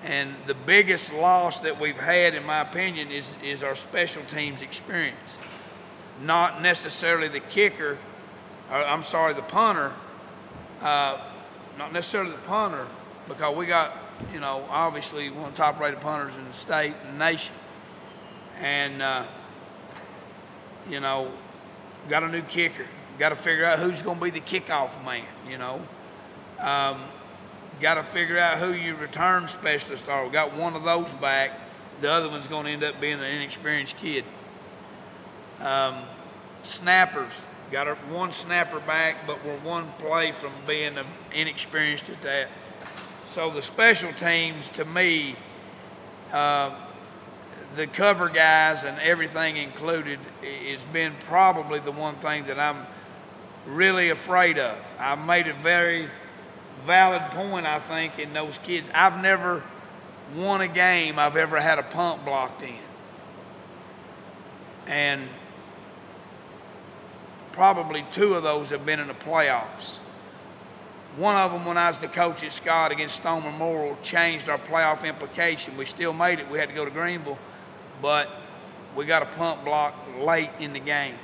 And 0.03 0.35
the 0.47 0.55
biggest 0.55 1.13
loss 1.13 1.61
that 1.61 1.79
we've 1.79 1.97
had, 1.97 2.35
in 2.35 2.45
my 2.45 2.61
opinion, 2.61 3.11
is 3.11 3.27
is 3.43 3.63
our 3.63 3.77
special 3.77 4.23
teams 4.25 4.63
experience. 4.63 5.37
Not 6.23 6.61
necessarily 6.61 7.29
the 7.29 7.41
kicker 7.41 7.99
I'm 8.71 9.03
sorry, 9.03 9.35
the 9.35 9.43
punter, 9.43 9.93
uh, 10.81 11.21
not 11.77 11.93
necessarily 11.93 12.31
the 12.31 12.39
punter, 12.39 12.87
because 13.29 13.57
we 13.57 13.67
got, 13.67 13.97
you 14.33 14.39
know, 14.39 14.65
obviously 14.69 15.29
one 15.29 15.47
of 15.47 15.51
the 15.53 15.57
top 15.57 15.81
rated 15.81 16.01
punters 16.01 16.35
in 16.37 16.45
the 16.45 16.53
state 16.53 16.95
and 17.07 17.19
nation. 17.19 17.55
And, 18.61 19.03
uh, 19.03 19.25
you 20.89 21.01
know, 21.01 21.33
got 22.09 22.23
a 22.23 22.29
new 22.29 22.43
kicker. 22.43 22.87
Got 23.19 23.31
to 23.31 23.37
figure 23.37 23.65
out 23.65 23.79
who's 23.79 24.03
going 24.03 24.19
to 24.19 24.25
be 24.25 24.31
the 24.31 24.41
kickoff 24.41 25.05
man, 25.05 25.25
you 25.49 25.59
know. 25.59 25.83
Um, 26.59 27.03
got 27.81 27.95
to 27.95 28.05
figure 28.05 28.39
out 28.39 28.59
who 28.59 28.73
your 28.73 28.97
return 28.97 29.49
specialist 29.49 30.09
are. 30.09 30.27
We 30.27 30.31
got 30.31 30.55
one 30.55 30.77
of 30.77 30.85
those 30.85 31.11
back. 31.15 31.53
The 32.01 32.11
other 32.11 32.31
one's 32.31 32.47
going 32.47 32.67
to 32.67 32.73
end 32.73 32.85
up 32.85 33.01
being 33.01 33.15
an 33.15 33.25
inexperienced 33.25 33.97
kid. 33.97 34.25
Um, 35.61 36.03
snappers 36.63 37.33
Got 37.71 37.87
a, 37.87 37.95
one 37.95 38.33
snapper 38.33 38.81
back, 38.81 39.27
but 39.27 39.45
we're 39.45 39.59
one 39.59 39.93
play 39.99 40.33
from 40.33 40.53
being 40.67 40.99
inexperienced 41.33 42.09
at 42.09 42.21
that. 42.23 42.49
So 43.27 43.51
the 43.51 43.63
special 43.63 44.13
teams, 44.15 44.69
to 44.71 44.85
me, 44.85 45.37
uh, 46.33 46.75
the 47.77 47.87
cover 47.87 48.29
guys 48.29 48.83
and 48.83 48.99
everything 48.99 49.57
included, 49.57 50.19
has 50.43 50.83
been 50.93 51.15
probably 51.29 51.79
the 51.79 51.93
one 51.93 52.17
thing 52.17 52.47
that 52.47 52.59
I'm 52.59 52.87
really 53.67 54.11
afraid 54.11 54.59
of. 54.59 54.77
I've 54.99 55.25
made 55.25 55.47
a 55.47 55.55
very 55.55 56.09
valid 56.85 57.23
point, 57.31 57.67
I 57.67 57.79
think, 57.79 58.19
in 58.19 58.33
those 58.33 58.59
kids. 58.59 58.91
I've 58.93 59.23
never 59.23 59.63
won 60.35 60.61
a 60.61 60.69
game 60.69 61.19
I've 61.19 61.37
ever 61.37 61.61
had 61.61 61.79
a 61.79 61.85
punt 61.85 62.25
blocked 62.25 62.63
in. 62.63 62.75
And 64.87 65.29
probably 67.61 68.07
two 68.11 68.33
of 68.37 68.43
those 68.43 68.71
have 68.71 68.87
been 68.87 68.99
in 68.99 69.09
the 69.09 69.13
playoffs. 69.13 69.97
One 71.19 71.37
of 71.37 71.53
them, 71.53 71.67
when 71.67 71.77
I 71.77 71.89
was 71.89 71.99
the 71.99 72.09
coach 72.09 72.43
at 72.43 72.53
Scott 72.53 72.91
against 72.91 73.17
Stone 73.17 73.43
Memorial, 73.43 73.99
changed 74.03 74.49
our 74.49 74.57
playoff 74.57 75.05
implication. 75.05 75.77
We 75.77 75.85
still 75.85 76.15
made 76.15 76.39
it. 76.39 76.51
We 76.51 76.59
had 76.59 76.71
to 76.71 76.75
go 76.75 76.87
to 76.87 76.91
Greeneville, 76.91 77.37
but 78.01 78.31
we 78.97 79.05
got 79.05 79.23
a 79.23 79.27
punt 79.27 79.63
block 79.63 79.95
late 80.19 80.49
in 80.59 80.73
the 80.73 80.81
game. 80.81 81.17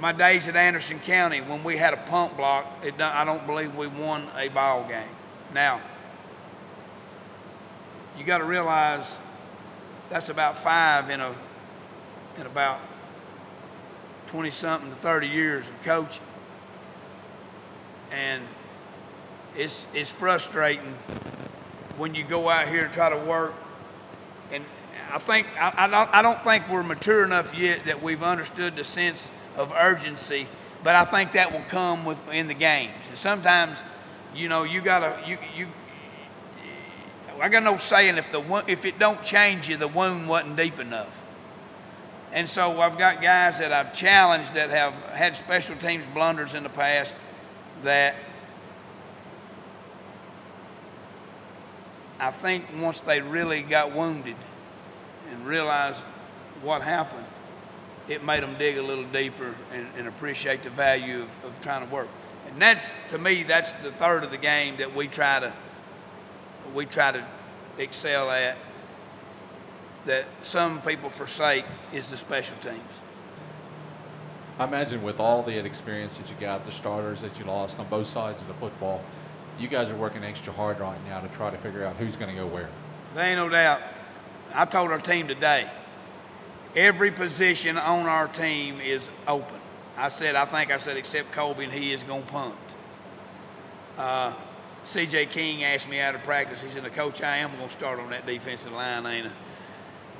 My 0.00 0.10
days 0.10 0.48
at 0.48 0.56
Anderson 0.56 0.98
County, 0.98 1.40
when 1.40 1.62
we 1.62 1.76
had 1.76 1.94
a 1.94 1.98
punt 1.98 2.36
block, 2.36 2.66
it, 2.82 3.00
I 3.00 3.24
don't 3.24 3.46
believe 3.46 3.76
we 3.76 3.86
won 3.86 4.26
a 4.36 4.48
ball 4.48 4.84
game. 4.88 5.14
Now, 5.54 5.80
you 8.18 8.24
got 8.24 8.38
to 8.38 8.44
realize 8.44 9.08
that's 10.08 10.28
about 10.28 10.58
five 10.58 11.08
in 11.08 11.20
a 11.20 11.32
in 12.36 12.46
about 12.46 12.80
20 14.34 14.50
something 14.50 14.90
to 14.90 14.96
30 14.96 15.28
years 15.28 15.64
of 15.64 15.82
coaching. 15.84 16.20
And 18.10 18.42
it's, 19.56 19.86
it's 19.94 20.10
frustrating 20.10 20.92
when 21.98 22.16
you 22.16 22.24
go 22.24 22.48
out 22.48 22.66
here 22.66 22.84
and 22.84 22.92
try 22.92 23.10
to 23.10 23.16
work. 23.16 23.54
And 24.50 24.64
I 25.12 25.20
think, 25.20 25.46
I, 25.56 25.84
I, 25.84 25.86
don't, 25.86 26.12
I 26.12 26.20
don't 26.20 26.42
think 26.42 26.68
we're 26.68 26.82
mature 26.82 27.22
enough 27.22 27.54
yet 27.54 27.84
that 27.84 28.02
we've 28.02 28.24
understood 28.24 28.74
the 28.74 28.82
sense 28.82 29.30
of 29.54 29.70
urgency, 29.70 30.48
but 30.82 30.96
I 30.96 31.04
think 31.04 31.30
that 31.30 31.52
will 31.52 31.64
come 31.68 32.04
with, 32.04 32.18
in 32.32 32.48
the 32.48 32.54
games. 32.54 33.06
And 33.06 33.16
sometimes, 33.16 33.78
you 34.34 34.48
know, 34.48 34.64
you 34.64 34.80
gotta, 34.80 35.16
you, 35.28 35.38
you, 35.54 35.68
I 37.40 37.48
got 37.48 37.62
no 37.62 37.76
saying 37.76 38.18
if 38.18 38.32
the 38.32 38.64
if 38.66 38.84
it 38.84 38.98
don't 38.98 39.22
change 39.22 39.68
you, 39.68 39.76
the 39.76 39.86
wound 39.86 40.28
wasn't 40.28 40.56
deep 40.56 40.80
enough. 40.80 41.20
And 42.34 42.48
so 42.48 42.80
I've 42.80 42.98
got 42.98 43.22
guys 43.22 43.60
that 43.60 43.72
I've 43.72 43.94
challenged 43.94 44.54
that 44.54 44.68
have 44.70 44.92
had 45.14 45.36
special 45.36 45.76
teams 45.76 46.04
blunders 46.12 46.54
in 46.54 46.64
the 46.64 46.68
past 46.68 47.14
that 47.84 48.16
I 52.18 52.32
think 52.32 52.64
once 52.76 53.00
they 53.00 53.20
really 53.20 53.62
got 53.62 53.94
wounded 53.94 54.34
and 55.30 55.46
realized 55.46 56.00
what 56.60 56.82
happened, 56.82 57.26
it 58.08 58.24
made 58.24 58.42
them 58.42 58.58
dig 58.58 58.78
a 58.78 58.82
little 58.82 59.04
deeper 59.04 59.54
and, 59.72 59.86
and 59.96 60.08
appreciate 60.08 60.64
the 60.64 60.70
value 60.70 61.22
of, 61.22 61.28
of, 61.44 61.60
trying 61.60 61.86
to 61.86 61.94
work. 61.94 62.08
And 62.48 62.60
that's 62.60 62.90
to 63.10 63.18
me, 63.18 63.44
that's 63.44 63.72
the 63.84 63.92
third 63.92 64.24
of 64.24 64.32
the 64.32 64.38
game 64.38 64.76
that 64.78 64.92
we 64.92 65.06
try 65.06 65.38
to 65.38 65.52
we 66.74 66.84
try 66.84 67.12
to 67.12 67.24
excel 67.78 68.28
at. 68.30 68.56
That 70.06 70.26
some 70.42 70.82
people 70.82 71.10
forsake 71.10 71.64
is 71.92 72.10
the 72.10 72.16
special 72.16 72.56
teams. 72.62 72.80
I 74.58 74.64
imagine 74.64 75.02
with 75.02 75.18
all 75.18 75.42
the 75.42 75.58
experience 75.58 76.18
that 76.18 76.28
you 76.30 76.36
got, 76.38 76.64
the 76.64 76.70
starters 76.70 77.20
that 77.22 77.38
you 77.38 77.44
lost 77.44 77.78
on 77.78 77.88
both 77.88 78.06
sides 78.06 78.40
of 78.40 78.48
the 78.48 78.54
football, 78.54 79.02
you 79.58 79.66
guys 79.66 79.90
are 79.90 79.96
working 79.96 80.22
extra 80.22 80.52
hard 80.52 80.78
right 80.78 80.98
now 81.06 81.20
to 81.20 81.28
try 81.28 81.50
to 81.50 81.58
figure 81.58 81.84
out 81.84 81.96
who's 81.96 82.16
going 82.16 82.30
to 82.30 82.36
go 82.36 82.46
where. 82.46 82.68
There 83.14 83.24
ain't 83.24 83.38
no 83.38 83.48
doubt. 83.48 83.80
I 84.52 84.64
told 84.64 84.92
our 84.92 85.00
team 85.00 85.26
today, 85.26 85.68
every 86.76 87.10
position 87.10 87.76
on 87.76 88.06
our 88.06 88.28
team 88.28 88.80
is 88.80 89.02
open. 89.26 89.60
I 89.96 90.08
said, 90.08 90.36
I 90.36 90.44
think 90.44 90.70
I 90.70 90.76
said, 90.76 90.96
except 90.96 91.32
Colby, 91.32 91.64
and 91.64 91.72
he 91.72 91.92
is 91.92 92.02
going 92.02 92.24
to 92.24 92.28
punt. 92.28 92.54
Uh, 93.96 94.34
C.J. 94.84 95.26
King 95.26 95.64
asked 95.64 95.88
me 95.88 96.00
out 96.00 96.14
of 96.14 96.22
practice. 96.24 96.62
He 96.62 96.70
said, 96.70 96.84
"The 96.84 96.90
Coach, 96.90 97.22
I 97.22 97.38
am 97.38 97.56
going 97.56 97.68
to 97.68 97.72
start 97.72 97.98
on 98.00 98.10
that 98.10 98.26
defensive 98.26 98.72
line, 98.72 99.06
ain't 99.06 99.28
I? 99.28 99.30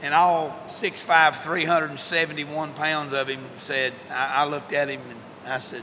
And 0.04 0.12
all 0.12 0.54
6'5", 0.66 1.42
371 1.42 2.74
pounds 2.74 3.14
of 3.14 3.26
him 3.26 3.42
said, 3.56 3.94
I, 4.10 4.42
I 4.42 4.44
looked 4.44 4.74
at 4.74 4.90
him 4.90 5.00
and 5.00 5.50
I 5.50 5.58
said, 5.58 5.82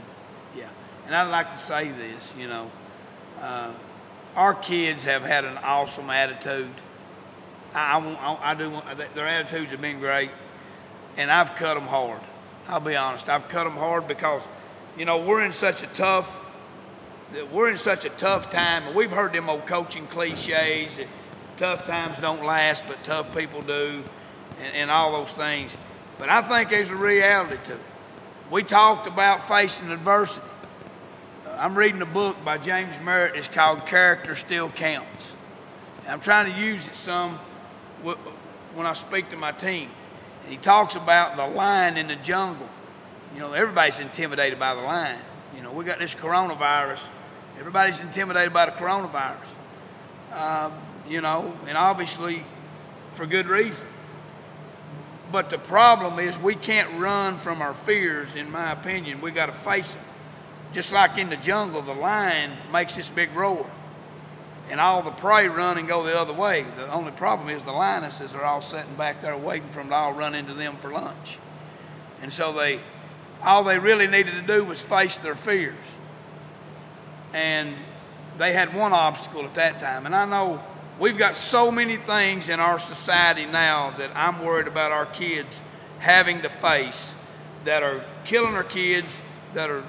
yeah. 0.56 0.68
And 1.06 1.14
I'd 1.16 1.28
like 1.28 1.50
to 1.50 1.58
say 1.58 1.90
this, 1.90 2.32
you 2.38 2.46
know, 2.46 2.70
uh, 3.40 3.72
our 4.36 4.54
kids 4.54 5.02
have 5.02 5.22
had 5.22 5.44
an 5.44 5.58
awesome 5.58 6.08
attitude. 6.08 6.70
I, 7.74 7.98
I, 7.98 8.52
I 8.52 8.54
do. 8.54 8.80
Their 9.16 9.26
attitudes 9.26 9.72
have 9.72 9.80
been 9.80 9.98
great, 9.98 10.30
and 11.16 11.28
I've 11.28 11.56
cut 11.56 11.74
them 11.74 11.88
hard. 11.88 12.20
I'll 12.68 12.78
be 12.78 12.94
honest. 12.94 13.28
I've 13.28 13.48
cut 13.48 13.64
them 13.64 13.76
hard 13.76 14.06
because, 14.06 14.42
you 14.96 15.04
know, 15.04 15.18
we're 15.18 15.42
in 15.42 15.52
such 15.52 15.82
a 15.82 15.88
tough. 15.88 16.30
We're 17.50 17.70
in 17.70 17.78
such 17.78 18.04
a 18.04 18.10
tough 18.10 18.50
time, 18.50 18.84
and 18.84 18.94
we've 18.94 19.10
heard 19.10 19.32
them 19.32 19.50
old 19.50 19.66
coaching 19.66 20.06
cliches 20.06 20.94
that 20.96 21.08
tough 21.62 21.84
times 21.84 22.18
don't 22.18 22.44
last, 22.44 22.82
but 22.88 23.04
tough 23.04 23.32
people 23.36 23.62
do, 23.62 24.02
and, 24.60 24.74
and 24.74 24.90
all 24.90 25.12
those 25.12 25.30
things. 25.30 25.70
But 26.18 26.28
I 26.28 26.42
think 26.42 26.70
there's 26.70 26.90
a 26.90 26.96
reality 26.96 27.56
to 27.66 27.74
it. 27.74 27.80
We 28.50 28.64
talked 28.64 29.06
about 29.06 29.46
facing 29.46 29.92
adversity. 29.92 30.44
I'm 31.56 31.78
reading 31.78 32.02
a 32.02 32.06
book 32.06 32.44
by 32.44 32.58
James 32.58 32.96
Merritt. 33.04 33.36
It's 33.36 33.46
called 33.46 33.86
Character 33.86 34.34
Still 34.34 34.70
Counts. 34.70 35.34
I'm 36.08 36.18
trying 36.18 36.52
to 36.52 36.60
use 36.60 36.84
it 36.84 36.96
some 36.96 37.38
when 38.74 38.84
I 38.84 38.94
speak 38.94 39.30
to 39.30 39.36
my 39.36 39.52
team. 39.52 39.88
He 40.48 40.56
talks 40.56 40.96
about 40.96 41.36
the 41.36 41.46
lion 41.46 41.96
in 41.96 42.08
the 42.08 42.16
jungle. 42.16 42.68
You 43.34 43.40
know, 43.40 43.52
everybody's 43.52 44.00
intimidated 44.00 44.58
by 44.58 44.74
the 44.74 44.82
lion. 44.82 45.20
You 45.54 45.62
know, 45.62 45.70
we 45.70 45.84
got 45.84 46.00
this 46.00 46.12
coronavirus. 46.12 46.98
Everybody's 47.60 48.00
intimidated 48.00 48.52
by 48.52 48.66
the 48.66 48.72
coronavirus. 48.72 49.36
Um, 50.32 50.72
you 51.08 51.20
know, 51.20 51.56
and 51.66 51.76
obviously 51.76 52.44
for 53.14 53.26
good 53.26 53.46
reason. 53.46 53.86
But 55.30 55.48
the 55.48 55.58
problem 55.58 56.18
is 56.18 56.38
we 56.38 56.54
can't 56.54 57.00
run 57.00 57.38
from 57.38 57.62
our 57.62 57.74
fears, 57.74 58.28
in 58.34 58.50
my 58.50 58.72
opinion. 58.72 59.20
We 59.20 59.30
got 59.30 59.46
to 59.46 59.52
face 59.52 59.90
them. 59.92 60.04
Just 60.72 60.92
like 60.92 61.18
in 61.18 61.30
the 61.30 61.36
jungle, 61.36 61.82
the 61.82 61.94
lion 61.94 62.52
makes 62.70 62.96
this 62.96 63.08
big 63.08 63.32
roar 63.34 63.66
and 64.70 64.80
all 64.80 65.02
the 65.02 65.10
prey 65.10 65.48
run 65.48 65.76
and 65.76 65.88
go 65.88 66.02
the 66.02 66.18
other 66.18 66.32
way. 66.32 66.64
The 66.76 66.90
only 66.90 67.12
problem 67.12 67.48
is 67.50 67.62
the 67.64 67.72
lionesses 67.72 68.34
are 68.34 68.42
all 68.42 68.62
sitting 68.62 68.94
back 68.96 69.20
there 69.20 69.36
waiting 69.36 69.68
for 69.68 69.80
them 69.80 69.88
to 69.88 69.94
all 69.94 70.12
run 70.12 70.34
into 70.34 70.54
them 70.54 70.76
for 70.76 70.90
lunch. 70.90 71.38
And 72.22 72.32
so 72.32 72.52
they, 72.52 72.80
all 73.42 73.64
they 73.64 73.78
really 73.78 74.06
needed 74.06 74.32
to 74.32 74.42
do 74.42 74.64
was 74.64 74.80
face 74.80 75.18
their 75.18 75.34
fears. 75.34 75.74
And 77.34 77.74
they 78.38 78.52
had 78.52 78.74
one 78.74 78.92
obstacle 78.92 79.44
at 79.44 79.54
that 79.54 79.80
time. 79.80 80.06
And 80.06 80.14
I 80.14 80.24
know 80.24 80.62
we've 80.98 81.18
got 81.18 81.36
so 81.36 81.70
many 81.70 81.96
things 81.96 82.48
in 82.48 82.60
our 82.60 82.78
society 82.78 83.44
now 83.44 83.90
that 83.98 84.10
I'm 84.14 84.44
worried 84.44 84.66
about 84.66 84.92
our 84.92 85.06
kids 85.06 85.60
having 85.98 86.42
to 86.42 86.48
face 86.48 87.14
that 87.64 87.82
are 87.82 88.04
killing 88.24 88.54
our 88.54 88.64
kids, 88.64 89.16
that 89.54 89.70
are 89.70 89.84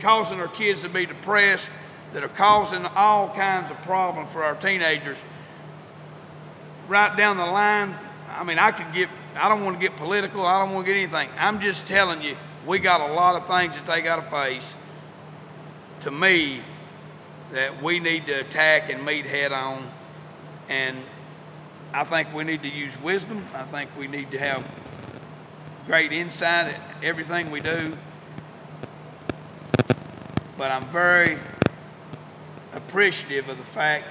causing 0.00 0.40
our 0.40 0.48
kids 0.48 0.82
to 0.82 0.88
be 0.88 1.06
depressed, 1.06 1.68
that 2.12 2.24
are 2.24 2.28
causing 2.28 2.84
all 2.86 3.32
kinds 3.34 3.70
of 3.70 3.80
problems 3.82 4.30
for 4.32 4.42
our 4.42 4.54
teenagers. 4.54 5.18
Right 6.88 7.14
down 7.16 7.36
the 7.36 7.46
line, 7.46 7.94
I 8.30 8.44
mean, 8.44 8.58
I 8.58 8.72
could 8.72 8.92
get, 8.92 9.08
I 9.36 9.48
don't 9.48 9.64
want 9.64 9.80
to 9.80 9.80
get 9.80 9.96
political, 9.96 10.44
I 10.44 10.58
don't 10.58 10.72
want 10.72 10.86
to 10.86 10.92
get 10.92 10.98
anything. 10.98 11.28
I'm 11.38 11.60
just 11.60 11.86
telling 11.86 12.22
you, 12.22 12.36
we 12.66 12.78
got 12.78 13.00
a 13.00 13.12
lot 13.12 13.34
of 13.36 13.46
things 13.46 13.76
that 13.76 13.86
they 13.86 14.02
got 14.02 14.16
to 14.16 14.30
face. 14.30 14.68
To 16.00 16.10
me, 16.10 16.62
that 17.52 17.82
we 17.82 17.98
need 17.98 18.26
to 18.26 18.32
attack 18.32 18.90
and 18.90 19.04
meet 19.04 19.26
head 19.26 19.52
on. 19.52 19.90
And 20.68 20.98
I 21.92 22.04
think 22.04 22.32
we 22.34 22.44
need 22.44 22.62
to 22.62 22.68
use 22.68 22.98
wisdom. 23.00 23.46
I 23.54 23.64
think 23.64 23.90
we 23.96 24.06
need 24.06 24.30
to 24.32 24.38
have 24.38 24.66
great 25.86 26.12
insight 26.12 26.74
at 26.74 26.80
everything 27.02 27.50
we 27.50 27.60
do. 27.60 27.96
But 30.58 30.70
I'm 30.70 30.86
very 30.90 31.38
appreciative 32.72 33.48
of 33.48 33.56
the 33.56 33.64
fact 33.64 34.04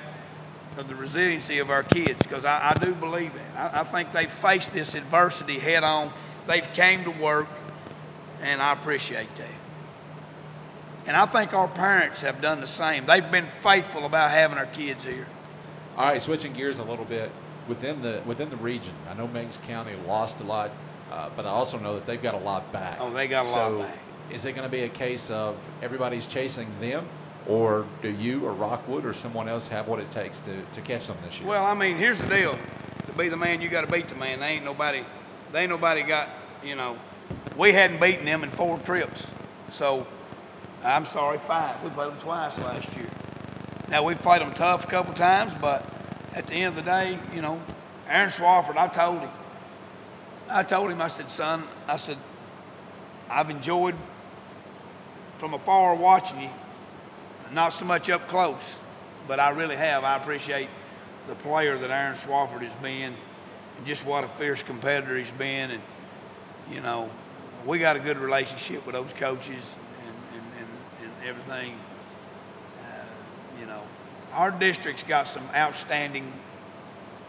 of 0.78 0.88
the 0.88 0.96
resiliency 0.96 1.60
of 1.60 1.70
our 1.70 1.84
kids 1.84 2.22
because 2.24 2.46
I, 2.46 2.70
I, 2.70 2.74
do 2.74 2.94
believe 2.94 3.32
that. 3.34 3.76
I, 3.76 3.82
I 3.82 3.84
think 3.84 4.12
they 4.14 4.28
faced 4.28 4.74
this 4.74 4.96
adversity 4.96 5.60
head 5.60 5.84
on. 5.84 6.14
They've 6.48 6.68
came 6.74 7.04
to 7.04 7.12
work, 7.12 7.48
and 8.42 8.62
I 8.62 8.74
appreciate 8.74 9.34
that. 9.36 9.48
And 11.08 11.16
I 11.16 11.26
think 11.26 11.54
our 11.54 11.68
parents 11.68 12.22
have 12.22 12.42
done 12.42 12.62
the 12.62 12.68
same. 12.68 13.06
They've 13.06 13.32
been 13.32 13.48
faithful 13.62 14.06
about 14.06 14.32
having 14.32 14.58
our 14.58 14.66
kids 14.66 15.04
here. 15.04 15.28
All 15.98 16.06
right, 16.06 16.22
switching 16.22 16.54
gears 16.54 16.77
a 16.77 16.84
little 16.84 17.06
bit 17.06 17.32
within 17.68 18.04
the 18.04 18.22
within 18.25 18.51
the 18.51 18.58
region. 18.58 18.94
I 19.10 19.16
know 19.16 19.27
Meigs 19.27 19.58
County 19.66 19.96
lost 20.08 20.39
a 20.42 20.44
lot, 20.44 20.72
uh, 21.12 21.30
but 21.36 21.46
I 21.48 21.50
also 21.50 21.80
know 21.80 21.96
that 21.96 22.06
they've 22.06 22.22
got 22.22 22.36
a 22.36 22.39
lot 22.39 22.72
back. 22.72 22.98
Oh, 23.00 23.12
they 23.12 23.27
got 23.27 23.48
a 23.48 23.51
so 23.51 23.77
lot 23.77 23.88
back. 23.88 23.98
Is 24.32 24.46
it 24.46 24.54
going 24.54 24.68
to 24.68 24.72
be 24.72 24.84
a 24.84 24.89
case 24.89 25.32
of 25.32 25.58
everybody's 25.82 26.27
chasing 26.27 26.68
them, 26.80 27.08
or 27.48 27.86
do 28.04 28.10
you 28.10 28.46
or 28.46 28.51
Rockwood 28.51 29.06
or 29.06 29.13
someone 29.13 29.48
else 29.48 29.66
have 29.68 29.88
what 29.88 30.00
it 30.00 30.12
takes 30.12 30.38
to, 30.39 30.62
to 30.62 30.82
catch 30.82 31.08
them 31.08 31.18
this 31.25 31.39
year? 31.39 31.50
Well, 31.50 31.66
I 31.66 31.74
mean, 31.74 31.98
here's 31.98 32.20
the 32.20 32.27
deal. 32.27 32.60
To 33.08 33.13
be 33.13 33.30
the 33.30 33.38
man, 33.38 33.62
you 33.62 33.70
got 33.70 33.82
to 33.82 33.92
beat 33.92 34.08
the 34.08 34.16
man. 34.16 34.39
They 34.39 34.48
ain't 34.48 34.66
nobody. 34.66 35.04
They 35.51 35.62
ain't 35.62 35.72
nobody 35.72 36.04
got. 36.04 36.30
You 36.63 36.75
know, 36.75 36.98
we 37.58 37.72
hadn't 37.72 38.00
beaten 38.00 38.25
them 38.25 38.44
in 38.44 38.51
four 38.51 38.77
trips. 38.80 39.24
So, 39.72 40.06
I'm 40.84 41.06
sorry, 41.06 41.39
five. 41.39 41.82
We 41.84 41.89
played 41.89 42.12
them 42.12 42.20
twice 42.20 42.56
last 42.60 42.96
year. 42.96 43.10
Now 43.89 44.03
we've 44.03 44.20
played 44.20 44.41
them 44.41 44.53
tough 44.53 44.84
a 44.84 44.88
couple 44.88 45.13
times, 45.13 45.53
but 45.62 45.86
at 46.34 46.48
the 46.48 46.53
end 46.53 46.67
of 46.67 46.75
the 46.75 46.89
day, 46.89 47.17
you 47.34 47.41
know, 47.41 47.62
Aaron 48.10 48.29
Swafford, 48.29 48.77
I 48.77 48.88
told 48.88 49.20
him. 49.20 49.29
I 50.50 50.63
told 50.63 50.91
him, 50.91 51.01
I 51.01 51.08
said, 51.08 51.29
son, 51.29 51.63
I 51.88 51.98
said, 51.98 52.17
I've 53.29 53.50
enjoyed 53.50 53.96
from 55.38 55.53
afar 55.53 55.96
watching 55.96 56.41
you 56.41 56.50
not 57.51 57.74
so 57.74 57.86
much 57.86 58.10
up 58.10 58.27
close, 58.27 58.62
but 59.27 59.39
I 59.39 59.50
really 59.50 59.75
have. 59.75 60.03
I 60.03 60.17
appreciate 60.17 60.70
the 61.27 61.36
player 61.36 61.77
that 61.77 61.89
Aaron 61.89 62.17
Swafford 62.17 62.62
has 62.62 62.74
been 62.82 63.13
and 63.77 63.86
just 63.86 64.06
what 64.06 64.24
a 64.24 64.27
fierce 64.27 64.63
competitor 64.63 65.17
he's 65.17 65.32
been. 65.32 65.72
And, 65.72 65.82
you 66.72 66.82
know, 66.82 67.10
we 67.65 67.79
got 67.79 67.96
a 67.96 68.00
good 68.00 68.17
relationship 68.17 68.86
with 68.86 68.96
those 68.96 69.13
coaches 69.13 69.63
and, 70.06 70.41
and, 70.41 70.51
and, 70.60 70.70
and 71.03 71.27
everything. 71.27 71.77
Uh, 73.58 73.60
you 73.60 73.66
know, 73.66 73.82
our 74.34 74.52
district's 74.52 75.04
got 75.04 75.28
some 75.28 75.48
outstanding, 75.56 76.32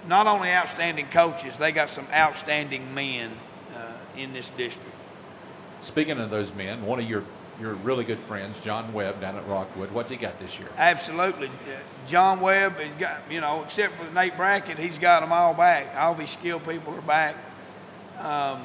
not 0.07 0.27
only 0.27 0.51
outstanding 0.51 1.07
coaches, 1.07 1.57
they 1.57 1.73
got 1.73 1.91
some 1.91 2.07
outstanding 2.13 2.95
men 2.95 3.33
uh, 3.75 3.93
in 4.17 4.33
this 4.33 4.51
district. 4.51 4.95
Speaking 5.81 6.19
of 6.19 6.31
those 6.31 6.53
men, 6.55 6.85
one 6.85 6.99
of 6.99 7.09
your 7.09 7.25
your 7.61 7.75
really 7.75 8.05
good 8.05 8.21
friends, 8.21 8.61
John 8.61 8.93
Webb 8.93 9.21
down 9.21 9.37
at 9.37 9.47
Rockwood. 9.49 9.91
What's 9.91 10.11
he 10.11 10.17
got 10.17 10.39
this 10.39 10.61
year? 10.61 10.69
Absolutely. 10.77 11.51
John 12.07 12.41
Webb, 12.41 12.77
has 12.77 13.01
got, 13.01 13.21
you 13.29 13.41
know, 13.41 13.65
except 13.65 13.95
for 13.97 14.09
Nate 14.13 14.37
Brackett, 14.37 14.79
he's 14.79 14.97
got 14.97 15.21
them 15.21 15.33
all 15.33 15.55
back. 15.55 15.89
All 15.97 16.15
these 16.15 16.31
skilled 16.31 16.65
people 16.65 16.95
are 16.95 17.03
back. 17.03 17.35
Um, 18.21 18.65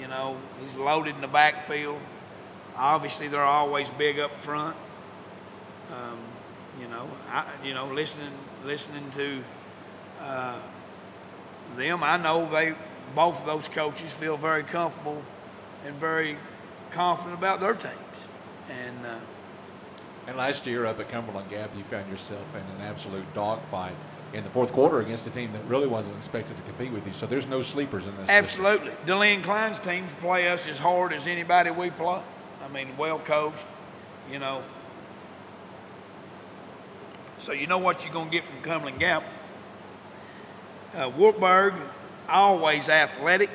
you 0.00 0.08
know, 0.08 0.38
he's 0.64 0.74
loaded 0.76 1.14
in 1.14 1.20
the 1.20 1.28
backfield. 1.28 2.00
Obviously, 2.74 3.28
they're 3.28 3.42
always 3.42 3.90
big 3.90 4.18
up 4.18 4.34
front. 4.38 4.76
Um, 5.92 6.18
you 6.80 6.88
know, 6.88 7.08
I, 7.28 7.44
you 7.64 7.74
know, 7.74 7.86
listening, 7.86 8.32
listening 8.64 9.10
to 9.16 9.42
uh, 10.20 10.58
them, 11.76 12.02
I 12.02 12.16
know 12.16 12.50
they, 12.50 12.74
both 13.14 13.38
of 13.40 13.46
those 13.46 13.68
coaches 13.68 14.12
feel 14.12 14.36
very 14.36 14.62
comfortable 14.62 15.22
and 15.86 15.94
very 15.96 16.36
confident 16.92 17.34
about 17.34 17.60
their 17.60 17.74
teams. 17.74 17.94
And 18.70 19.06
uh, 19.06 19.18
and 20.26 20.36
last 20.36 20.66
year 20.66 20.86
up 20.86 21.00
at 21.00 21.10
Cumberland 21.10 21.50
Gap, 21.50 21.70
you 21.76 21.82
found 21.84 22.08
yourself 22.10 22.44
in 22.54 22.60
an 22.76 22.82
absolute 22.82 23.24
dogfight 23.34 23.96
in 24.32 24.44
the 24.44 24.50
fourth 24.50 24.72
quarter 24.72 25.00
against 25.00 25.26
a 25.26 25.30
team 25.30 25.52
that 25.52 25.64
really 25.64 25.86
wasn't 25.86 26.16
expected 26.16 26.56
to 26.56 26.62
compete 26.62 26.92
with 26.92 27.06
you. 27.06 27.12
So 27.12 27.26
there's 27.26 27.46
no 27.46 27.60
sleepers 27.60 28.06
in 28.06 28.16
this. 28.16 28.30
Absolutely, 28.30 28.92
Deland 29.04 29.42
Klein's 29.42 29.80
teams 29.80 30.10
play 30.20 30.48
us 30.48 30.66
as 30.66 30.78
hard 30.78 31.12
as 31.12 31.26
anybody 31.26 31.70
we 31.70 31.90
play. 31.90 32.22
I 32.64 32.68
mean, 32.68 32.96
well 32.96 33.18
coached. 33.18 33.64
You 34.30 34.38
know, 34.38 34.62
So 37.42 37.50
you 37.50 37.66
know 37.66 37.78
what 37.78 38.04
you're 38.04 38.12
going 38.12 38.30
to 38.30 38.32
get 38.32 38.46
from 38.46 38.62
Cumberland 38.62 39.00
Gap. 39.00 39.24
Uh, 40.94 41.10
Wartburg, 41.16 41.74
always 42.28 42.88
athletic. 42.88 43.50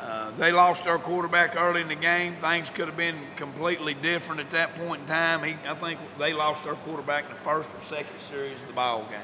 Uh, 0.00 0.30
they 0.38 0.52
lost 0.52 0.84
their 0.84 0.98
quarterback 0.98 1.56
early 1.56 1.80
in 1.80 1.88
the 1.88 1.96
game. 1.96 2.36
Things 2.36 2.70
could 2.70 2.86
have 2.86 2.96
been 2.96 3.18
completely 3.34 3.94
different 3.94 4.40
at 4.40 4.52
that 4.52 4.76
point 4.76 5.00
in 5.00 5.08
time. 5.08 5.42
He, 5.42 5.56
I 5.66 5.74
think 5.74 5.98
they 6.20 6.32
lost 6.34 6.62
their 6.62 6.74
quarterback 6.74 7.24
in 7.24 7.30
the 7.30 7.40
first 7.42 7.68
or 7.68 7.84
second 7.88 8.20
series 8.30 8.60
of 8.60 8.68
the 8.68 8.74
ball 8.74 9.04
game, 9.10 9.18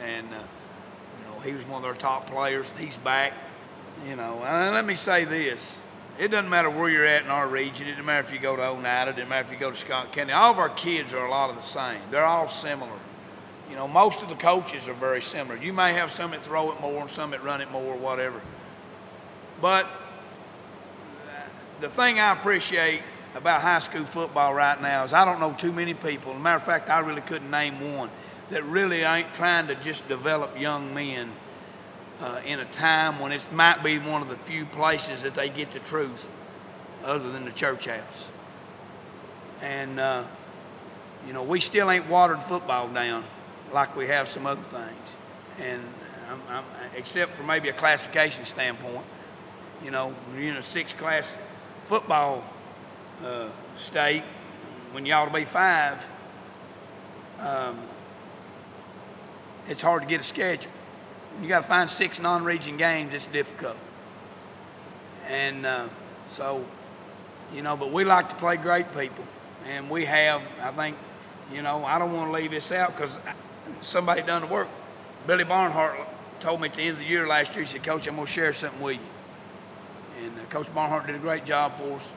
and 0.00 0.26
uh, 0.28 0.38
you 0.38 1.30
know 1.30 1.40
he 1.40 1.52
was 1.52 1.62
one 1.66 1.76
of 1.76 1.82
their 1.82 2.00
top 2.00 2.30
players. 2.30 2.64
He's 2.78 2.96
back. 2.96 3.34
You 4.08 4.16
know, 4.16 4.42
and 4.44 4.74
let 4.74 4.86
me 4.86 4.94
say 4.94 5.26
this: 5.26 5.76
it 6.18 6.28
doesn't 6.28 6.48
matter 6.48 6.70
where 6.70 6.88
you're 6.88 7.04
at 7.04 7.24
in 7.24 7.30
our 7.30 7.46
region. 7.46 7.86
It 7.86 7.92
doesn't 7.92 8.04
matter 8.04 8.26
if 8.26 8.32
you 8.32 8.38
go 8.38 8.56
to 8.56 8.62
Oneida. 8.62 9.10
It 9.10 9.14
doesn't 9.14 9.28
matter 9.28 9.46
if 9.46 9.52
you 9.52 9.58
go 9.58 9.70
to 9.70 9.76
Scott 9.76 10.12
County. 10.12 10.32
All 10.32 10.50
of 10.50 10.58
our 10.58 10.70
kids 10.70 11.12
are 11.12 11.26
a 11.26 11.30
lot 11.30 11.50
of 11.50 11.56
the 11.56 11.62
same. 11.62 12.00
They're 12.10 12.24
all 12.24 12.48
similar. 12.48 12.98
You 13.68 13.76
know, 13.76 13.88
most 13.88 14.22
of 14.22 14.28
the 14.28 14.34
coaches 14.36 14.88
are 14.88 14.94
very 14.94 15.20
similar. 15.20 15.56
You 15.56 15.72
may 15.72 15.92
have 15.92 16.12
some 16.12 16.30
that 16.30 16.44
throw 16.44 16.72
it 16.72 16.80
more 16.80 17.00
and 17.00 17.10
some 17.10 17.32
that 17.32 17.42
run 17.42 17.60
it 17.60 17.70
more, 17.70 17.96
whatever. 17.96 18.40
But 19.60 19.88
the 21.80 21.88
thing 21.90 22.18
I 22.18 22.32
appreciate 22.32 23.02
about 23.34 23.60
high 23.60 23.80
school 23.80 24.04
football 24.04 24.54
right 24.54 24.80
now 24.80 25.04
is 25.04 25.12
I 25.12 25.24
don't 25.24 25.40
know 25.40 25.52
too 25.52 25.72
many 25.72 25.94
people. 25.94 26.32
As 26.32 26.38
a 26.38 26.40
matter 26.40 26.56
of 26.56 26.64
fact, 26.64 26.88
I 26.88 27.00
really 27.00 27.20
couldn't 27.20 27.50
name 27.50 27.94
one 27.94 28.10
that 28.50 28.64
really 28.64 29.02
ain't 29.02 29.34
trying 29.34 29.66
to 29.66 29.74
just 29.76 30.06
develop 30.08 30.58
young 30.58 30.94
men 30.94 31.32
uh, 32.20 32.40
in 32.44 32.60
a 32.60 32.64
time 32.66 33.18
when 33.20 33.32
it 33.32 33.42
might 33.52 33.82
be 33.82 33.98
one 33.98 34.22
of 34.22 34.28
the 34.28 34.36
few 34.36 34.64
places 34.66 35.22
that 35.22 35.34
they 35.34 35.48
get 35.48 35.72
the 35.72 35.80
truth 35.80 36.24
other 37.04 37.30
than 37.30 37.44
the 37.44 37.50
church 37.50 37.86
house. 37.86 38.28
And, 39.62 40.00
uh, 40.00 40.24
you 41.26 41.32
know, 41.32 41.42
we 41.42 41.60
still 41.60 41.90
ain't 41.90 42.08
watered 42.08 42.42
football 42.44 42.88
down 42.88 43.24
like 43.72 43.96
we 43.96 44.06
have 44.06 44.28
some 44.28 44.46
other 44.46 44.62
things. 44.70 45.08
And 45.58 45.82
I'm, 46.30 46.40
I'm, 46.48 46.64
except 46.94 47.36
for 47.36 47.42
maybe 47.42 47.68
a 47.68 47.72
classification 47.72 48.44
standpoint, 48.44 49.04
you 49.84 49.90
know, 49.90 50.14
when 50.28 50.42
you're 50.42 50.52
in 50.52 50.56
a 50.56 50.62
six 50.62 50.92
class 50.92 51.30
football 51.86 52.44
uh, 53.24 53.48
state, 53.76 54.22
when 54.92 55.04
you 55.04 55.12
ought 55.12 55.26
to 55.26 55.32
be 55.32 55.44
five, 55.44 56.06
um, 57.40 57.78
it's 59.68 59.82
hard 59.82 60.02
to 60.02 60.08
get 60.08 60.20
a 60.20 60.24
schedule 60.24 60.70
you 61.42 61.48
got 61.48 61.62
to 61.62 61.68
find 61.68 61.90
six 61.90 62.18
non-region 62.18 62.76
games. 62.76 63.12
It's 63.14 63.26
difficult, 63.26 63.76
and 65.28 65.66
uh, 65.66 65.88
so 66.28 66.64
you 67.54 67.62
know. 67.62 67.76
But 67.76 67.92
we 67.92 68.04
like 68.04 68.28
to 68.30 68.34
play 68.36 68.56
great 68.56 68.90
people, 68.92 69.24
and 69.66 69.90
we 69.90 70.04
have. 70.04 70.42
I 70.62 70.70
think, 70.72 70.96
you 71.52 71.62
know, 71.62 71.84
I 71.84 71.98
don't 71.98 72.12
want 72.12 72.28
to 72.28 72.32
leave 72.32 72.50
this 72.50 72.72
out 72.72 72.96
because 72.96 73.18
somebody 73.82 74.22
done 74.22 74.42
the 74.42 74.48
work. 74.48 74.68
Billy 75.26 75.44
Barnhart 75.44 75.98
told 76.40 76.60
me 76.60 76.68
at 76.68 76.74
the 76.74 76.82
end 76.82 76.92
of 76.92 76.98
the 76.98 77.04
year 77.04 77.26
last 77.26 77.52
year. 77.52 77.64
He 77.64 77.70
said, 77.70 77.82
"Coach, 77.82 78.06
I'm 78.06 78.16
to 78.16 78.26
share 78.26 78.52
something 78.52 78.80
with 78.80 78.96
you." 78.96 80.24
And 80.24 80.38
uh, 80.38 80.44
Coach 80.50 80.72
Barnhart 80.74 81.06
did 81.06 81.16
a 81.16 81.18
great 81.18 81.44
job 81.44 81.76
for 81.76 81.96
us. 81.96 82.08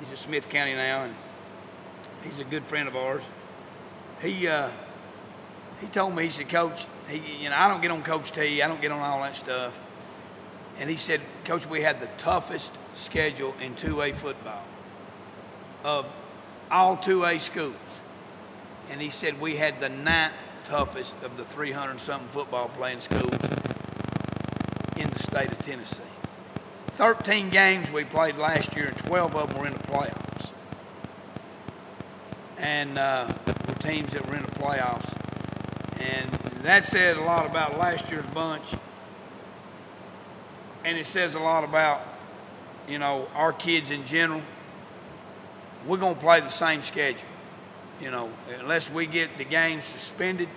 He's 0.00 0.10
in 0.10 0.16
Smith 0.16 0.48
County 0.48 0.74
now, 0.74 1.04
and 1.04 1.14
he's 2.22 2.38
a 2.38 2.44
good 2.44 2.64
friend 2.64 2.88
of 2.88 2.96
ours. 2.96 3.22
He 4.20 4.46
uh, 4.46 4.68
he 5.84 5.90
told 5.90 6.16
me, 6.16 6.24
he 6.24 6.30
said, 6.30 6.48
Coach, 6.48 6.86
he, 7.08 7.42
you 7.42 7.50
know, 7.50 7.56
I 7.56 7.68
don't 7.68 7.82
get 7.82 7.90
on 7.90 8.02
Coach 8.02 8.32
T. 8.32 8.62
I 8.62 8.68
don't 8.68 8.80
get 8.80 8.90
on 8.90 9.00
all 9.00 9.22
that 9.22 9.36
stuff. 9.36 9.78
And 10.78 10.88
he 10.88 10.96
said, 10.96 11.20
Coach, 11.44 11.66
we 11.66 11.82
had 11.82 12.00
the 12.00 12.08
toughest 12.18 12.72
schedule 12.94 13.54
in 13.60 13.74
2A 13.74 14.16
football 14.16 14.62
of 15.84 16.06
all 16.70 16.96
2A 16.96 17.40
schools. 17.40 17.74
And 18.90 19.00
he 19.00 19.10
said 19.10 19.40
we 19.40 19.56
had 19.56 19.80
the 19.80 19.90
ninth 19.90 20.32
toughest 20.64 21.14
of 21.22 21.36
the 21.36 21.44
300 21.44 22.00
something 22.00 22.28
football 22.30 22.68
playing 22.70 23.00
schools 23.00 23.34
in 24.96 25.10
the 25.10 25.18
state 25.18 25.52
of 25.52 25.58
Tennessee. 25.58 26.00
13 26.96 27.50
games 27.50 27.90
we 27.90 28.04
played 28.04 28.36
last 28.36 28.74
year, 28.74 28.86
and 28.86 28.96
12 28.98 29.36
of 29.36 29.48
them 29.48 29.58
were 29.58 29.66
in 29.66 29.72
the 29.72 29.78
playoffs. 29.80 30.48
And 32.56 32.98
uh, 32.98 33.30
teams 33.80 34.14
that 34.14 34.26
were 34.26 34.36
in 34.36 34.42
the 34.42 34.50
playoffs. 34.52 35.23
And 36.00 36.30
that 36.62 36.84
said 36.84 37.16
a 37.16 37.22
lot 37.22 37.46
about 37.46 37.78
last 37.78 38.10
year's 38.10 38.26
bunch. 38.26 38.72
And 40.84 40.98
it 40.98 41.06
says 41.06 41.34
a 41.34 41.38
lot 41.38 41.64
about, 41.64 42.02
you 42.88 42.98
know, 42.98 43.28
our 43.34 43.52
kids 43.52 43.90
in 43.90 44.04
general. 44.04 44.42
We're 45.86 45.98
going 45.98 46.14
to 46.14 46.20
play 46.20 46.40
the 46.40 46.48
same 46.48 46.82
schedule. 46.82 47.28
You 48.00 48.10
know, 48.10 48.30
unless 48.58 48.90
we 48.90 49.06
get 49.06 49.38
the 49.38 49.44
game 49.44 49.80
suspended, 49.92 50.48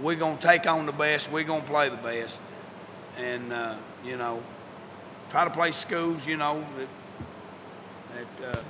we're 0.00 0.16
going 0.16 0.38
to 0.38 0.42
take 0.42 0.66
on 0.66 0.86
the 0.86 0.92
best. 0.92 1.30
We're 1.30 1.44
going 1.44 1.62
to 1.62 1.68
play 1.68 1.88
the 1.88 1.96
best. 1.96 2.40
And, 3.18 3.52
uh, 3.52 3.76
you 4.04 4.16
know, 4.16 4.42
try 5.30 5.44
to 5.44 5.50
play 5.50 5.72
schools, 5.72 6.26
you 6.26 6.36
know, 6.36 6.64
that, 6.78 6.88
that 8.40 8.58
uh, 8.58 8.62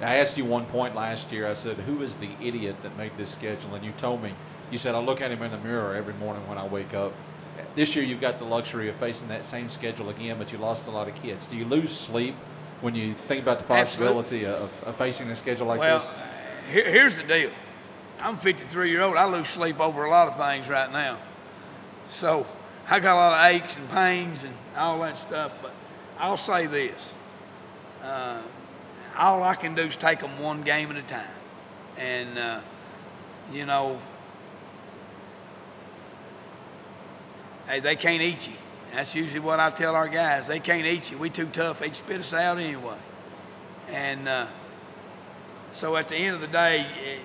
I 0.00 0.16
asked 0.16 0.38
you 0.38 0.44
one 0.44 0.66
point 0.66 0.94
last 0.94 1.30
year. 1.30 1.46
I 1.46 1.52
said, 1.52 1.76
"Who 1.78 2.02
is 2.02 2.16
the 2.16 2.30
idiot 2.40 2.76
that 2.82 2.96
made 2.96 3.12
this 3.16 3.30
schedule?" 3.30 3.74
And 3.74 3.84
you 3.84 3.92
told 3.92 4.22
me. 4.22 4.34
You 4.70 4.78
said, 4.78 4.94
"I 4.94 4.98
look 4.98 5.20
at 5.20 5.30
him 5.30 5.42
in 5.42 5.50
the 5.50 5.58
mirror 5.58 5.94
every 5.94 6.14
morning 6.14 6.46
when 6.48 6.56
I 6.56 6.66
wake 6.66 6.94
up." 6.94 7.12
This 7.74 7.94
year, 7.94 8.04
you've 8.04 8.20
got 8.20 8.38
the 8.38 8.44
luxury 8.44 8.88
of 8.88 8.96
facing 8.96 9.28
that 9.28 9.44
same 9.44 9.68
schedule 9.68 10.08
again, 10.08 10.38
but 10.38 10.52
you 10.52 10.58
lost 10.58 10.86
a 10.86 10.90
lot 10.90 11.08
of 11.08 11.14
kids. 11.14 11.46
Do 11.46 11.56
you 11.56 11.64
lose 11.64 11.90
sleep 11.90 12.34
when 12.80 12.94
you 12.94 13.14
think 13.28 13.42
about 13.42 13.58
the 13.58 13.64
possibility 13.64 14.46
of, 14.46 14.70
of, 14.84 14.96
facing 14.96 15.28
a 15.28 15.36
schedule 15.36 15.66
like 15.66 15.80
well, 15.80 15.98
this? 15.98 16.14
Well, 16.14 16.26
here, 16.70 16.90
here's 16.90 17.16
the 17.16 17.22
deal. 17.24 17.50
I'm 18.20 18.38
53 18.38 18.90
year 18.90 19.02
old. 19.02 19.16
I 19.16 19.24
lose 19.24 19.48
sleep 19.48 19.80
over 19.80 20.04
a 20.04 20.10
lot 20.10 20.28
of 20.28 20.36
things 20.36 20.68
right 20.68 20.90
now. 20.90 21.18
So 22.10 22.46
I 22.88 23.00
got 23.00 23.14
a 23.14 23.16
lot 23.16 23.32
of 23.32 23.54
aches 23.54 23.76
and 23.76 23.88
pains 23.90 24.42
and 24.44 24.54
all 24.76 25.00
that 25.00 25.16
stuff. 25.16 25.52
But 25.62 25.72
I'll 26.18 26.36
say 26.36 26.66
this. 26.66 27.10
Uh, 28.02 28.40
all 29.16 29.42
I 29.42 29.54
can 29.54 29.74
do 29.74 29.82
is 29.82 29.96
take 29.96 30.20
them 30.20 30.38
one 30.38 30.62
game 30.62 30.90
at 30.90 30.96
a 30.96 31.02
time. 31.02 31.26
And, 31.96 32.38
uh, 32.38 32.60
you 33.52 33.66
know, 33.66 33.98
hey, 37.66 37.80
they 37.80 37.96
can't 37.96 38.22
eat 38.22 38.46
you. 38.46 38.54
That's 38.92 39.14
usually 39.14 39.40
what 39.40 39.60
I 39.60 39.70
tell 39.70 39.94
our 39.94 40.08
guys. 40.08 40.46
They 40.46 40.60
can't 40.60 40.86
eat 40.86 41.10
you. 41.10 41.18
We 41.18 41.30
too 41.30 41.46
tough. 41.46 41.80
They'd 41.80 41.94
spit 41.94 42.20
us 42.20 42.32
out 42.32 42.58
anyway. 42.58 42.96
And 43.88 44.28
uh, 44.28 44.46
so 45.72 45.96
at 45.96 46.08
the 46.08 46.16
end 46.16 46.34
of 46.34 46.40
the 46.40 46.48
day, 46.48 46.86
eh, 47.04 47.18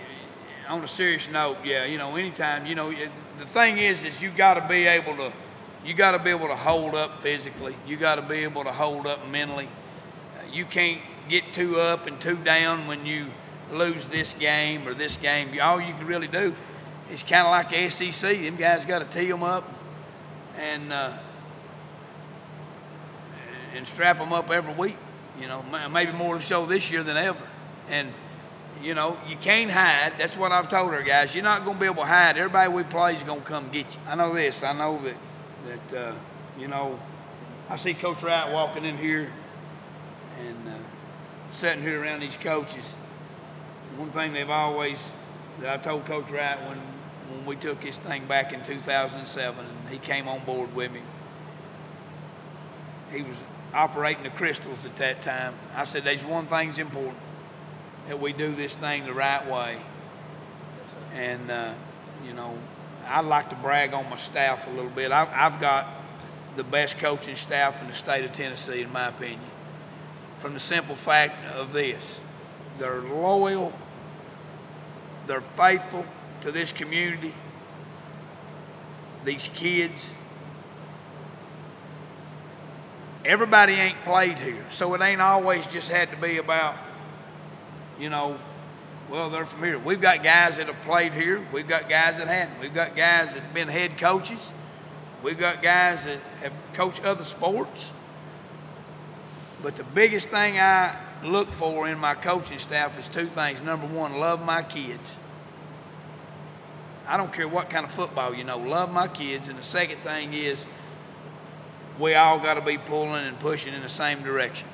on 0.68 0.84
a 0.84 0.88
serious 0.88 1.30
note, 1.30 1.58
yeah, 1.64 1.86
you 1.86 1.98
know, 1.98 2.16
anytime, 2.16 2.66
you 2.66 2.76
know, 2.76 2.92
the 2.92 3.46
thing 3.48 3.78
is, 3.78 4.04
is 4.04 4.22
you 4.22 4.32
got 4.32 4.56
to 4.56 4.68
be 4.68 4.86
able 4.86 5.16
to, 5.18 5.32
you 5.84 5.94
got 5.94 6.12
to 6.12 6.20
be 6.20 6.30
able 6.30 6.48
to 6.48 6.56
hold 6.56 6.96
up 6.96 7.22
physically. 7.22 7.76
You 7.88 7.98
got 7.98 8.16
to 8.16 8.22
be 8.22 8.38
able 8.38 8.64
to 8.64 8.72
hold 8.72 9.08
up 9.08 9.28
mentally. 9.28 9.70
You 10.52 10.66
can't 10.66 11.02
get 11.30 11.54
two 11.54 11.80
up 11.80 12.08
and 12.08 12.20
two 12.20 12.38
down 12.38 12.88
when 12.88 13.06
you 13.06 13.28
lose 13.72 14.06
this 14.08 14.34
game 14.34 14.88
or 14.88 14.94
this 14.94 15.18
game. 15.18 15.58
All 15.62 15.82
you 15.82 15.94
can 15.94 16.06
really 16.06 16.28
do 16.28 16.56
is 17.12 17.24
kind 17.24 17.46
of 17.46 17.52
like 17.52 17.70
the 17.70 17.90
SEC. 17.90 18.38
Them 18.42 18.56
guys 18.56 18.86
got 18.86 19.00
to 19.00 19.20
tee 19.20 19.30
them 19.30 19.44
up 19.44 19.72
and 20.58 20.92
uh, 20.92 21.18
and 23.76 23.86
strap 23.88 24.18
them 24.18 24.34
up 24.34 24.50
every 24.50 24.74
week. 24.74 24.98
You 25.40 25.48
know, 25.48 25.64
maybe 25.92 26.14
more 26.14 26.40
so 26.40 26.66
this 26.66 26.90
year 26.90 27.04
than 27.04 27.18
ever. 27.18 27.42
And 27.90 28.12
you 28.82 28.94
know, 28.94 29.18
you 29.28 29.36
can't 29.38 29.72
hide. 29.72 30.14
That's 30.18 30.36
what 30.36 30.52
I've 30.52 30.70
told 30.70 30.94
our 30.94 31.04
guys. 31.04 31.34
You're 31.34 31.44
not 31.44 31.66
going 31.66 31.78
to 31.78 31.82
be 31.82 31.86
able 31.86 32.04
to 32.04 32.08
hide. 32.08 32.38
Everybody 32.38 32.72
we 32.72 32.84
play 32.84 33.16
is 33.16 33.24
going 33.24 33.42
to 33.42 33.46
come 33.46 33.70
get 33.72 33.94
you. 33.94 34.00
I 34.08 34.16
know 34.16 34.34
this. 34.34 34.64
I 34.64 34.74
know 34.74 35.02
that 35.04 35.16
that 35.90 35.98
uh, 35.98 36.16
you 36.58 36.68
know. 36.68 37.00
I 37.68 37.78
see 37.78 37.96
Coach 37.96 38.22
Wright 38.22 38.52
walking 38.54 38.86
in 38.86 38.96
here, 38.96 39.32
and 40.40 40.68
uh, 40.68 40.78
sitting 41.56 41.82
here 41.82 42.02
around 42.02 42.20
these 42.20 42.38
coaches, 42.38 42.86
one 43.98 44.12
thing 44.12 44.34
they've 44.34 44.50
always 44.50 45.14
that 45.62 45.80
I 45.80 45.82
told 45.82 46.06
Coach 46.06 46.30
Wright 46.30 46.60
when 46.68 46.78
when 47.30 47.46
we 47.46 47.56
took 47.56 47.82
his 47.82 47.98
thing 47.98 48.28
back 48.28 48.54
in 48.54 48.64
2007 48.64 49.66
and 49.66 49.90
he 49.90 49.98
came 49.98 50.28
on 50.28 50.44
board 50.46 50.76
with 50.76 50.92
me. 50.92 51.02
He 53.12 53.24
was 53.24 53.36
operating 53.74 54.24
the 54.24 54.30
crystals 54.30 54.86
at 54.86 54.96
that 54.98 55.22
time. 55.22 55.56
I 55.74 55.86
said, 55.86 56.04
"There's 56.04 56.24
one 56.24 56.46
thing's 56.46 56.78
important 56.78 57.18
that 58.08 58.20
we 58.20 58.34
do 58.34 58.54
this 58.54 58.76
thing 58.76 59.06
the 59.06 59.14
right 59.14 59.46
way." 59.50 59.78
And 61.14 61.50
uh, 61.50 61.74
you 62.26 62.34
know, 62.34 62.58
I 63.08 63.22
like 63.22 63.50
to 63.50 63.56
brag 63.56 63.94
on 63.94 64.10
my 64.10 64.18
staff 64.18 64.68
a 64.68 64.70
little 64.72 64.92
bit. 64.92 65.12
I've, 65.12 65.30
I've 65.30 65.62
got 65.62 65.88
the 66.58 66.64
best 66.64 66.98
coaching 67.00 67.36
staff 67.36 67.82
in 67.82 67.88
the 67.88 67.94
state 67.94 68.26
of 68.26 68.34
Tennessee, 68.34 68.82
in 68.82 68.92
my 68.92 69.08
opinion 69.08 69.42
from 70.46 70.54
the 70.54 70.60
simple 70.60 70.96
fact 70.96 71.44
of 71.56 71.74
this 71.74 72.04
they're 72.78 73.02
loyal, 73.02 73.74
they're 75.26 75.42
faithful 75.58 76.06
to 76.42 76.52
this 76.52 76.72
community, 76.72 77.34
these 79.24 79.50
kids. 79.56 80.08
Everybody 83.26 83.74
ain't 83.74 84.00
played 84.04 84.38
here, 84.38 84.64
so 84.70 84.94
it 84.94 85.02
ain't 85.02 85.20
always 85.20 85.66
just 85.66 85.90
had 85.90 86.12
to 86.12 86.18
be 86.18 86.38
about, 86.38 86.76
you 88.00 88.12
know, 88.12 88.38
Well, 89.10 89.32
they're 89.32 89.48
from 89.48 89.64
here. 89.64 89.80
We've 89.80 90.00
got 90.00 90.22
guys 90.24 90.58
that 90.58 90.68
have 90.68 90.80
played 90.84 91.14
here. 91.14 91.44
We've 91.52 91.68
got 91.68 91.90
guys 91.90 92.18
that 92.18 92.28
hadn't. 92.28 92.60
We've 92.60 92.72
got 92.72 92.96
guys 92.96 93.34
that 93.34 93.42
have 93.42 93.54
been 93.56 93.68
head 93.68 93.98
coaches. 93.98 94.52
We've 95.24 95.40
got 95.40 95.64
guys 95.64 96.04
that 96.04 96.20
have 96.42 96.54
coached 96.76 97.04
other 97.04 97.24
sports. 97.24 97.92
But 99.62 99.76
the 99.76 99.84
biggest 99.84 100.30
thing 100.30 100.60
I 100.60 100.98
look 101.24 101.52
for 101.54 101.88
in 101.88 101.98
my 101.98 102.14
coaching 102.14 102.60
staff 102.60 102.98
is 103.00 103.08
two 103.08 103.28
things. 103.28 103.62
Number 103.62 103.88
one, 103.88 104.20
love 104.20 104.44
my 104.44 104.62
kids. 104.62 105.14
I 107.08 107.18
don't 107.18 107.32
care 107.32 107.48
what 107.48 107.70
kind 107.70 107.86
of 107.86 107.92
football 107.92 108.34
you 108.34 108.44
know, 108.44 108.58
love 108.58 108.92
my 108.92 109.08
kids. 109.08 109.48
And 109.48 109.58
the 109.58 109.64
second 109.64 110.00
thing 110.00 110.34
is, 110.34 110.66
we 112.00 112.16
all 112.16 112.40
got 112.40 112.56
to 112.56 112.62
be 112.62 112.78
pulling 112.78 113.26
and 113.26 113.40
pushing 113.40 113.74
in 113.74 113.82
the 113.82 113.90
same 113.90 114.24
direction. 114.24 114.68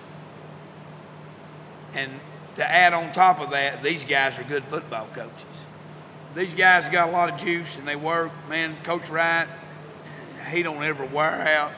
And 1.94 2.12
to 2.56 2.70
add 2.70 2.94
on 2.94 3.12
top 3.12 3.40
of 3.40 3.52
that, 3.52 3.84
these 3.84 4.04
guys 4.04 4.38
are 4.40 4.44
good 4.44 4.64
football 4.66 5.08
coaches. 5.14 5.46
These 6.36 6.54
guys 6.54 6.88
got 6.90 7.10
a 7.10 7.12
lot 7.12 7.32
of 7.32 7.40
juice 7.40 7.76
and 7.76 7.88
they 7.88 7.96
work. 7.98 8.32
Man, 8.48 8.76
Coach 8.84 9.10
Wright, 9.10 9.48
he 10.50 10.64
don't 10.64 10.82
ever 10.82 11.06
wear 11.06 11.48
out. 11.48 11.74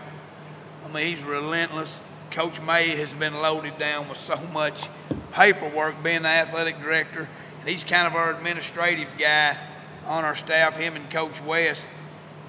I 0.85 0.93
mean, 0.93 1.07
he's 1.07 1.23
relentless. 1.23 1.99
Coach 2.33 2.59
May 2.61 2.89
has 2.97 3.13
been 3.13 3.35
loaded 3.35 3.77
down 3.77 4.09
with 4.09 4.17
so 4.17 4.37
much 4.51 4.89
paperwork 5.31 6.01
being 6.03 6.23
the 6.23 6.29
athletic 6.29 6.81
director, 6.81 7.29
and 7.59 7.69
he's 7.69 7.83
kind 7.83 8.07
of 8.07 8.15
our 8.15 8.33
administrative 8.33 9.07
guy 9.19 9.55
on 10.07 10.25
our 10.25 10.35
staff. 10.35 10.75
Him 10.75 10.95
and 10.95 11.09
Coach 11.11 11.39
West, 11.43 11.85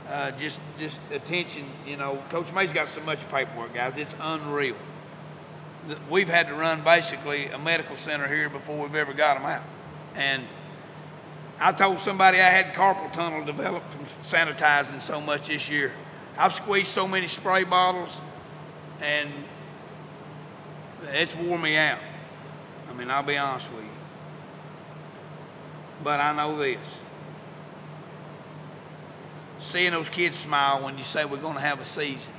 uh, 0.09 0.31
just 0.33 0.59
just 0.79 0.99
attention. 1.11 1.67
You 1.87 1.99
know, 1.99 2.23
Coach 2.31 2.51
May's 2.55 2.73
got 2.73 2.89
so 2.89 3.03
much 3.03 3.19
paperwork, 3.29 3.75
guys. 3.75 3.99
It's 3.99 4.15
unreal. 4.19 4.77
We've 6.09 6.31
had 6.31 6.49
to 6.49 6.55
run 6.55 6.83
basically 6.83 7.47
a 7.49 7.59
medical 7.59 7.99
center 7.99 8.27
here 8.27 8.49
before 8.49 8.79
we've 8.81 8.95
ever 8.95 9.13
got 9.13 9.35
them 9.35 9.47
out, 9.47 9.63
and. 10.17 10.43
I 11.61 11.71
told 11.71 12.01
somebody 12.01 12.41
I 12.41 12.51
had 12.51 12.75
carpal 12.75 13.13
tunnel 13.13 13.45
developed 13.45 13.93
from 13.93 14.05
sanitizing 14.25 15.01
so 15.01 15.21
much 15.21 15.47
this 15.47 15.71
year. 15.71 15.93
I've 16.37 16.53
squeezed 16.53 16.89
so 16.89 17.07
many 17.07 17.29
spray 17.29 17.63
bottles, 17.63 18.21
and 19.01 19.31
it's 21.09 21.35
wore 21.35 21.59
me 21.59 21.77
out. 21.77 21.99
I 22.89 22.95
mean, 22.95 23.11
I'll 23.11 23.23
be 23.23 23.37
honest 23.37 23.71
with 23.73 23.85
you. 23.85 23.91
But 26.03 26.21
I 26.21 26.35
know 26.35 26.59
this. 26.59 26.79
Seeing 29.61 29.93
those 29.93 30.09
kids 30.09 30.39
smile 30.39 30.85
when 30.85 30.99
you 30.99 31.05
say 31.05 31.25
we're 31.25 31.39
going 31.39 31.55
to 31.55 31.61
have 31.61 31.81
a 31.81 31.85
season. 31.85 32.33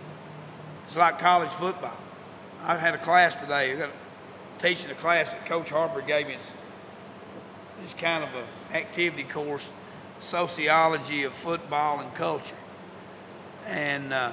It's 0.85 0.95
like 0.95 1.19
college 1.19 1.49
football. 1.49 1.97
I 2.61 2.77
had 2.77 2.93
a 2.93 2.99
class 2.99 3.35
today. 3.35 3.73
I 3.73 3.75
got 3.75 3.89
teaching 4.59 4.91
a 4.91 4.95
class 4.95 5.31
that 5.31 5.45
Coach 5.45 5.69
Harper 5.69 6.01
gave 6.01 6.27
me. 6.27 6.33
It's, 6.35 6.53
it's 7.83 7.93
kind 7.95 8.23
of 8.23 8.29
an 8.35 8.45
activity 8.73 9.23
course, 9.23 9.67
sociology 10.19 11.23
of 11.23 11.33
football 11.33 11.99
and 11.99 12.13
culture. 12.13 12.55
And 13.65 14.13
uh, 14.13 14.31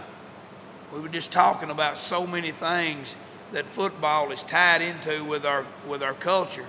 we 0.92 1.00
were 1.00 1.08
just 1.08 1.32
talking 1.32 1.70
about 1.70 1.96
so 1.96 2.26
many 2.26 2.50
things 2.50 3.16
that 3.52 3.66
football 3.66 4.32
is 4.32 4.42
tied 4.42 4.82
into 4.82 5.24
with 5.24 5.44
our 5.44 5.64
with 5.86 6.02
our 6.02 6.14
culture. 6.14 6.66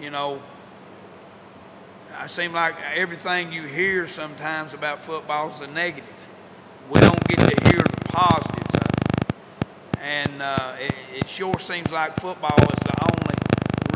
You 0.00 0.10
know, 0.10 0.42
I 2.16 2.26
seem 2.26 2.52
like 2.52 2.74
everything 2.94 3.52
you 3.52 3.62
hear 3.62 4.06
sometimes 4.06 4.74
about 4.74 5.02
football 5.02 5.50
is 5.50 5.60
a 5.60 5.66
negative. 5.66 6.08
We 6.90 7.00
don't 7.00 7.28
get 7.28 7.38
to 7.38 7.70
hear 7.70 7.78
the 7.78 8.04
positives 8.08 8.74
of 8.74 8.82
it, 8.82 9.34
and 10.00 10.42
uh, 10.42 10.76
it, 10.78 10.94
it 11.14 11.28
sure 11.28 11.58
seems 11.58 11.90
like 11.90 12.20
football 12.20 12.58
is 12.58 12.80
the 12.84 12.96
only 13.02 13.36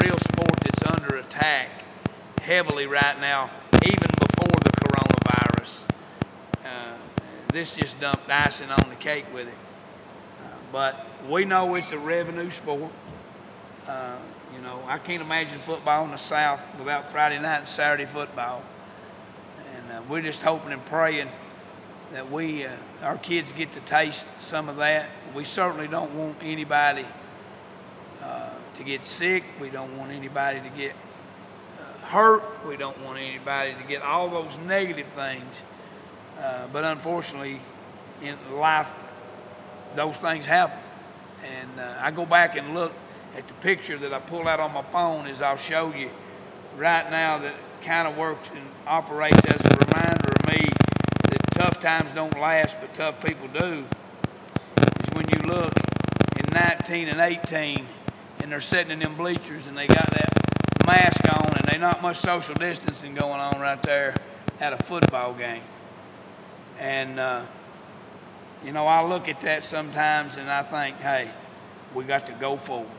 real 0.03 0.19
sport 0.19 0.59
that's 0.61 0.85
under 0.93 1.17
attack 1.17 1.69
heavily 2.41 2.87
right 2.87 3.21
now, 3.21 3.51
even 3.85 4.09
before 4.21 4.61
the 4.65 4.71
coronavirus. 4.71 5.81
Uh, 6.65 6.97
this 7.53 7.75
just 7.75 7.99
dumped 8.01 8.31
icing 8.31 8.71
on 8.71 8.89
the 8.89 8.97
cake 8.97 9.27
with 9.33 9.49
it. 9.49 9.55
But 10.77 11.07
we 11.31 11.47
know 11.47 11.75
it's 11.77 11.93
a 11.93 11.99
revenue 11.99 12.51
sport. 12.51 12.93
Uh, 13.89 14.19
you 14.55 14.61
know, 14.61 14.83
I 14.87 14.99
can't 14.99 15.23
imagine 15.23 15.59
football 15.61 16.05
in 16.05 16.11
the 16.11 16.19
South 16.19 16.61
without 16.79 17.11
Friday 17.11 17.41
night 17.41 17.61
and 17.61 17.67
Saturday 17.67 18.05
football. 18.05 18.63
And 19.75 19.91
uh, 19.91 20.03
we're 20.07 20.21
just 20.21 20.43
hoping 20.43 20.73
and 20.73 20.85
praying 20.85 21.31
that 22.13 22.31
we, 22.31 22.67
uh, 22.67 22.77
our 23.01 23.17
kids 23.17 23.53
get 23.53 23.73
to 23.73 23.81
taste 23.81 24.27
some 24.41 24.69
of 24.69 24.77
that. 24.77 25.09
We 25.35 25.45
certainly 25.45 25.89
don't 25.89 26.15
want 26.15 26.37
anybody 26.43 27.07
uh, 28.23 28.51
to 28.77 28.85
get 28.85 29.03
sick. 29.03 29.45
We 29.59 29.71
don't 29.71 29.97
want 29.97 30.13
anybody 30.13 30.61
to 30.61 30.69
get 30.77 30.93
uh, 30.93 32.07
hurt. 32.09 32.43
We 32.69 32.77
don't 32.77 33.01
want 33.03 33.19
anybody 33.19 33.73
to 33.73 33.89
get 33.89 34.03
all 34.03 34.29
those 34.29 34.59
negative 34.67 35.07
things. 35.15 35.57
Uh, 36.39 36.67
but 36.71 36.85
unfortunately, 36.85 37.63
in 38.21 38.37
life, 38.53 38.91
those 39.97 40.17
things 40.17 40.47
happen. 40.47 40.79
And 41.45 41.81
uh, 41.81 41.99
I 42.01 42.11
go 42.11 42.27
back 42.27 42.57
and 42.57 42.75
look 42.75 42.93
at 43.37 43.47
the 43.47 43.55
picture 43.55 43.99
that 43.99 44.13
I 44.13 44.21
pull 44.21 44.49
out 44.49 44.61
on 44.61 44.73
my 44.73 44.83
phone 44.83 45.27
as 45.27 45.43
I'll 45.43 45.57
show 45.57 45.93
you 45.93 46.11
right 46.77 47.11
now 47.11 47.39
that 47.39 47.55
kind 47.83 48.09
of 48.09 48.17
works 48.17 48.49
and 48.55 48.65
operates 48.87 49.45
as 49.45 49.61
a 49.61 49.77
reminder 49.87 50.31
of 50.39 50.49
me 50.49 50.69
that 51.31 51.51
tough 51.53 51.81
times 51.81 52.13
don't 52.15 52.39
last, 52.39 52.77
but 52.81 52.93
tough 52.95 53.23
people 53.23 53.49
do. 53.49 53.85
Is 54.79 55.11
when 55.15 55.27
you 55.33 55.39
look 55.47 55.73
in 56.37 56.53
19 56.55 57.09
and 57.09 57.21
18 57.21 57.87
and 58.41 58.53
they're 58.53 58.61
sitting 58.61 58.93
in 58.93 58.99
them 58.99 59.17
bleachers 59.17 59.67
and 59.67 59.77
they 59.77 59.87
got 59.87 60.11
that 60.11 60.87
mask 60.87 61.21
on 61.33 61.53
and 61.57 61.65
they 61.69 61.79
not 61.79 62.01
much 62.03 62.19
social 62.19 62.55
distancing 62.55 63.15
going 63.15 63.41
on 63.41 63.61
right 63.61 63.83
there 63.83 64.15
at 64.61 64.73
a 64.73 64.77
football 64.85 65.35
game. 65.35 65.63
And 66.79 67.19
uh, 67.19 67.45
you 68.65 68.73
know, 68.73 68.87
I 68.87 69.05
look 69.05 69.29
at 69.29 69.41
that 69.43 69.65
sometimes 69.65 70.37
and 70.37 70.51
I 70.51 70.63
think, 70.63 70.97
hey, 70.99 71.31
we 71.95 72.05
got 72.05 72.27
to 72.27 72.33
go 72.33 72.57
forward. 72.57 72.91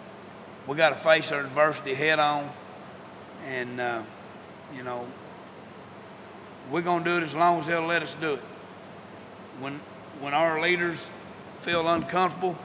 We 0.68 0.76
got 0.76 0.90
to 0.90 0.96
face 0.96 1.32
our 1.32 1.42
adversity 1.42 1.94
head 1.94 2.20
on. 2.20 2.50
And, 3.48 3.80
uh, 3.80 4.04
you 4.76 4.84
know, 4.84 5.08
we're 6.72 6.82
going 6.82 7.04
to 7.04 7.10
do 7.10 7.18
it 7.18 7.24
as 7.24 7.34
long 7.34 7.60
as 7.60 7.68
they'll 7.68 7.86
let 7.86 8.04
us 8.04 8.16
do 8.20 8.34
it. 8.34 8.44
When, 9.60 9.80
when 10.20 10.34
our 10.34 10.62
leaders 10.62 11.00
feel 11.62 11.88
uncomfortable, 11.88 12.58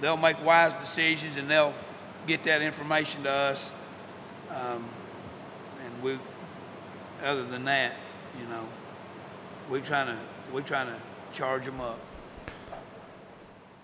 they'll 0.00 0.16
make 0.16 0.42
wise 0.44 0.72
decisions 0.80 1.36
and 1.36 1.50
they'll 1.50 1.74
get 2.26 2.44
that 2.44 2.62
information 2.62 3.22
to 3.24 3.30
us. 3.30 3.70
Um, 4.50 4.84
and 5.84 6.02
we, 6.02 6.18
other 7.22 7.44
than 7.44 7.64
that, 7.64 7.94
you 8.38 8.46
know, 8.48 8.66
we're 9.70 9.80
trying 9.80 10.06
to, 10.06 10.18
we're 10.52 10.60
trying 10.60 10.86
to 10.86 10.96
charge 11.32 11.64
them 11.64 11.80
up. 11.80 11.98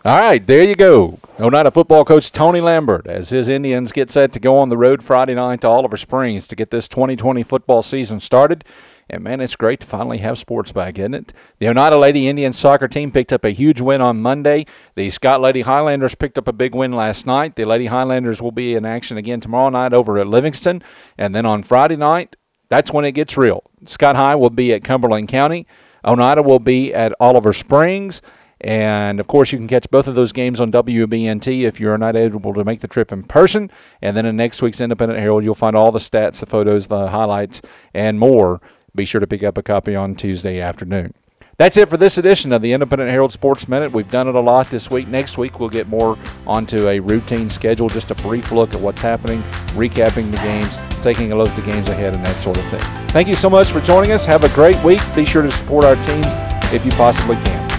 All 0.04 0.20
right, 0.20 0.44
there 0.44 0.64
you 0.64 0.74
go. 0.74 1.20
Oneida 1.38 1.70
football 1.70 2.04
coach 2.04 2.32
Tony 2.32 2.60
Lambert 2.60 3.06
as 3.06 3.28
his 3.28 3.46
Indians 3.48 3.92
get 3.92 4.10
set 4.10 4.32
to 4.32 4.40
go 4.40 4.56
on 4.56 4.68
the 4.68 4.76
road 4.76 5.00
Friday 5.00 5.36
night 5.36 5.60
to 5.60 5.68
Oliver 5.68 5.96
Springs 5.96 6.48
to 6.48 6.56
get 6.56 6.72
this 6.72 6.88
2020 6.88 7.44
football 7.44 7.82
season 7.82 8.18
started. 8.18 8.64
And 9.08 9.22
man, 9.22 9.40
it's 9.40 9.54
great 9.54 9.78
to 9.78 9.86
finally 9.86 10.18
have 10.18 10.38
sports 10.38 10.72
back, 10.72 10.98
isn't 10.98 11.14
it? 11.14 11.32
The 11.60 11.68
Oneida 11.68 11.96
Lady 11.96 12.26
Indians 12.26 12.58
soccer 12.58 12.88
team 12.88 13.12
picked 13.12 13.32
up 13.32 13.44
a 13.44 13.50
huge 13.50 13.80
win 13.80 14.00
on 14.00 14.20
Monday. 14.20 14.66
The 14.96 15.08
Scott 15.10 15.40
Lady 15.40 15.60
Highlanders 15.60 16.16
picked 16.16 16.36
up 16.36 16.48
a 16.48 16.52
big 16.52 16.74
win 16.74 16.90
last 16.90 17.24
night. 17.24 17.54
The 17.54 17.64
Lady 17.64 17.86
Highlanders 17.86 18.42
will 18.42 18.50
be 18.50 18.74
in 18.74 18.84
action 18.84 19.18
again 19.18 19.38
tomorrow 19.38 19.68
night 19.68 19.92
over 19.92 20.18
at 20.18 20.26
Livingston. 20.26 20.82
And 21.16 21.32
then 21.32 21.46
on 21.46 21.62
Friday 21.62 21.96
night, 21.96 22.34
that's 22.68 22.92
when 22.92 23.04
it 23.04 23.12
gets 23.12 23.36
real. 23.36 23.62
Scott 23.84 24.16
High 24.16 24.34
will 24.34 24.50
be 24.50 24.72
at 24.72 24.82
Cumberland 24.82 25.28
County. 25.28 25.64
Oneida 26.04 26.42
will 26.42 26.58
be 26.58 26.92
at 26.92 27.14
Oliver 27.20 27.52
Springs. 27.52 28.20
And 28.62 29.18
of 29.18 29.26
course, 29.26 29.50
you 29.50 29.58
can 29.58 29.66
catch 29.66 29.90
both 29.90 30.06
of 30.06 30.14
those 30.14 30.32
games 30.32 30.60
on 30.60 30.70
WBNT 30.70 31.62
if 31.62 31.80
you're 31.80 31.98
not 31.98 32.14
able 32.14 32.54
to 32.54 32.64
make 32.64 32.80
the 32.80 32.88
trip 32.88 33.10
in 33.10 33.24
person. 33.24 33.70
And 34.00 34.16
then 34.16 34.24
in 34.24 34.36
next 34.36 34.62
week's 34.62 34.80
Independent 34.80 35.18
Herald, 35.18 35.42
you'll 35.44 35.54
find 35.54 35.74
all 35.74 35.90
the 35.90 35.98
stats, 35.98 36.38
the 36.38 36.46
photos, 36.46 36.86
the 36.86 37.08
highlights, 37.08 37.60
and 37.92 38.20
more. 38.20 38.60
Be 38.94 39.04
sure 39.04 39.20
to 39.20 39.26
pick 39.26 39.42
up 39.42 39.58
a 39.58 39.62
copy 39.62 39.96
on 39.96 40.14
Tuesday 40.14 40.60
afternoon. 40.60 41.14
That's 41.58 41.76
it 41.76 41.88
for 41.88 41.96
this 41.96 42.18
edition 42.18 42.52
of 42.52 42.62
the 42.62 42.72
Independent 42.72 43.10
Herald 43.10 43.32
Sports 43.32 43.68
Minute. 43.68 43.92
We've 43.92 44.10
done 44.10 44.26
it 44.26 44.34
a 44.34 44.40
lot 44.40 44.70
this 44.70 44.90
week. 44.90 45.08
Next 45.08 45.36
week, 45.36 45.60
we'll 45.60 45.68
get 45.68 45.86
more 45.86 46.16
onto 46.46 46.88
a 46.88 46.98
routine 46.98 47.50
schedule, 47.50 47.88
just 47.88 48.10
a 48.10 48.14
brief 48.16 48.52
look 48.52 48.74
at 48.74 48.80
what's 48.80 49.00
happening, 49.00 49.42
recapping 49.74 50.30
the 50.30 50.38
games, 50.38 50.78
taking 51.02 51.32
a 51.32 51.36
look 51.36 51.48
at 51.48 51.56
the 51.56 51.70
games 51.70 51.88
ahead, 51.88 52.14
and 52.14 52.24
that 52.24 52.36
sort 52.36 52.58
of 52.58 52.64
thing. 52.66 52.80
Thank 53.08 53.28
you 53.28 53.36
so 53.36 53.50
much 53.50 53.70
for 53.70 53.80
joining 53.80 54.12
us. 54.12 54.24
Have 54.24 54.44
a 54.44 54.48
great 54.50 54.82
week. 54.82 55.00
Be 55.14 55.24
sure 55.24 55.42
to 55.42 55.50
support 55.50 55.84
our 55.84 55.96
teams 55.96 56.26
if 56.72 56.84
you 56.84 56.90
possibly 56.92 57.36
can. 57.36 57.71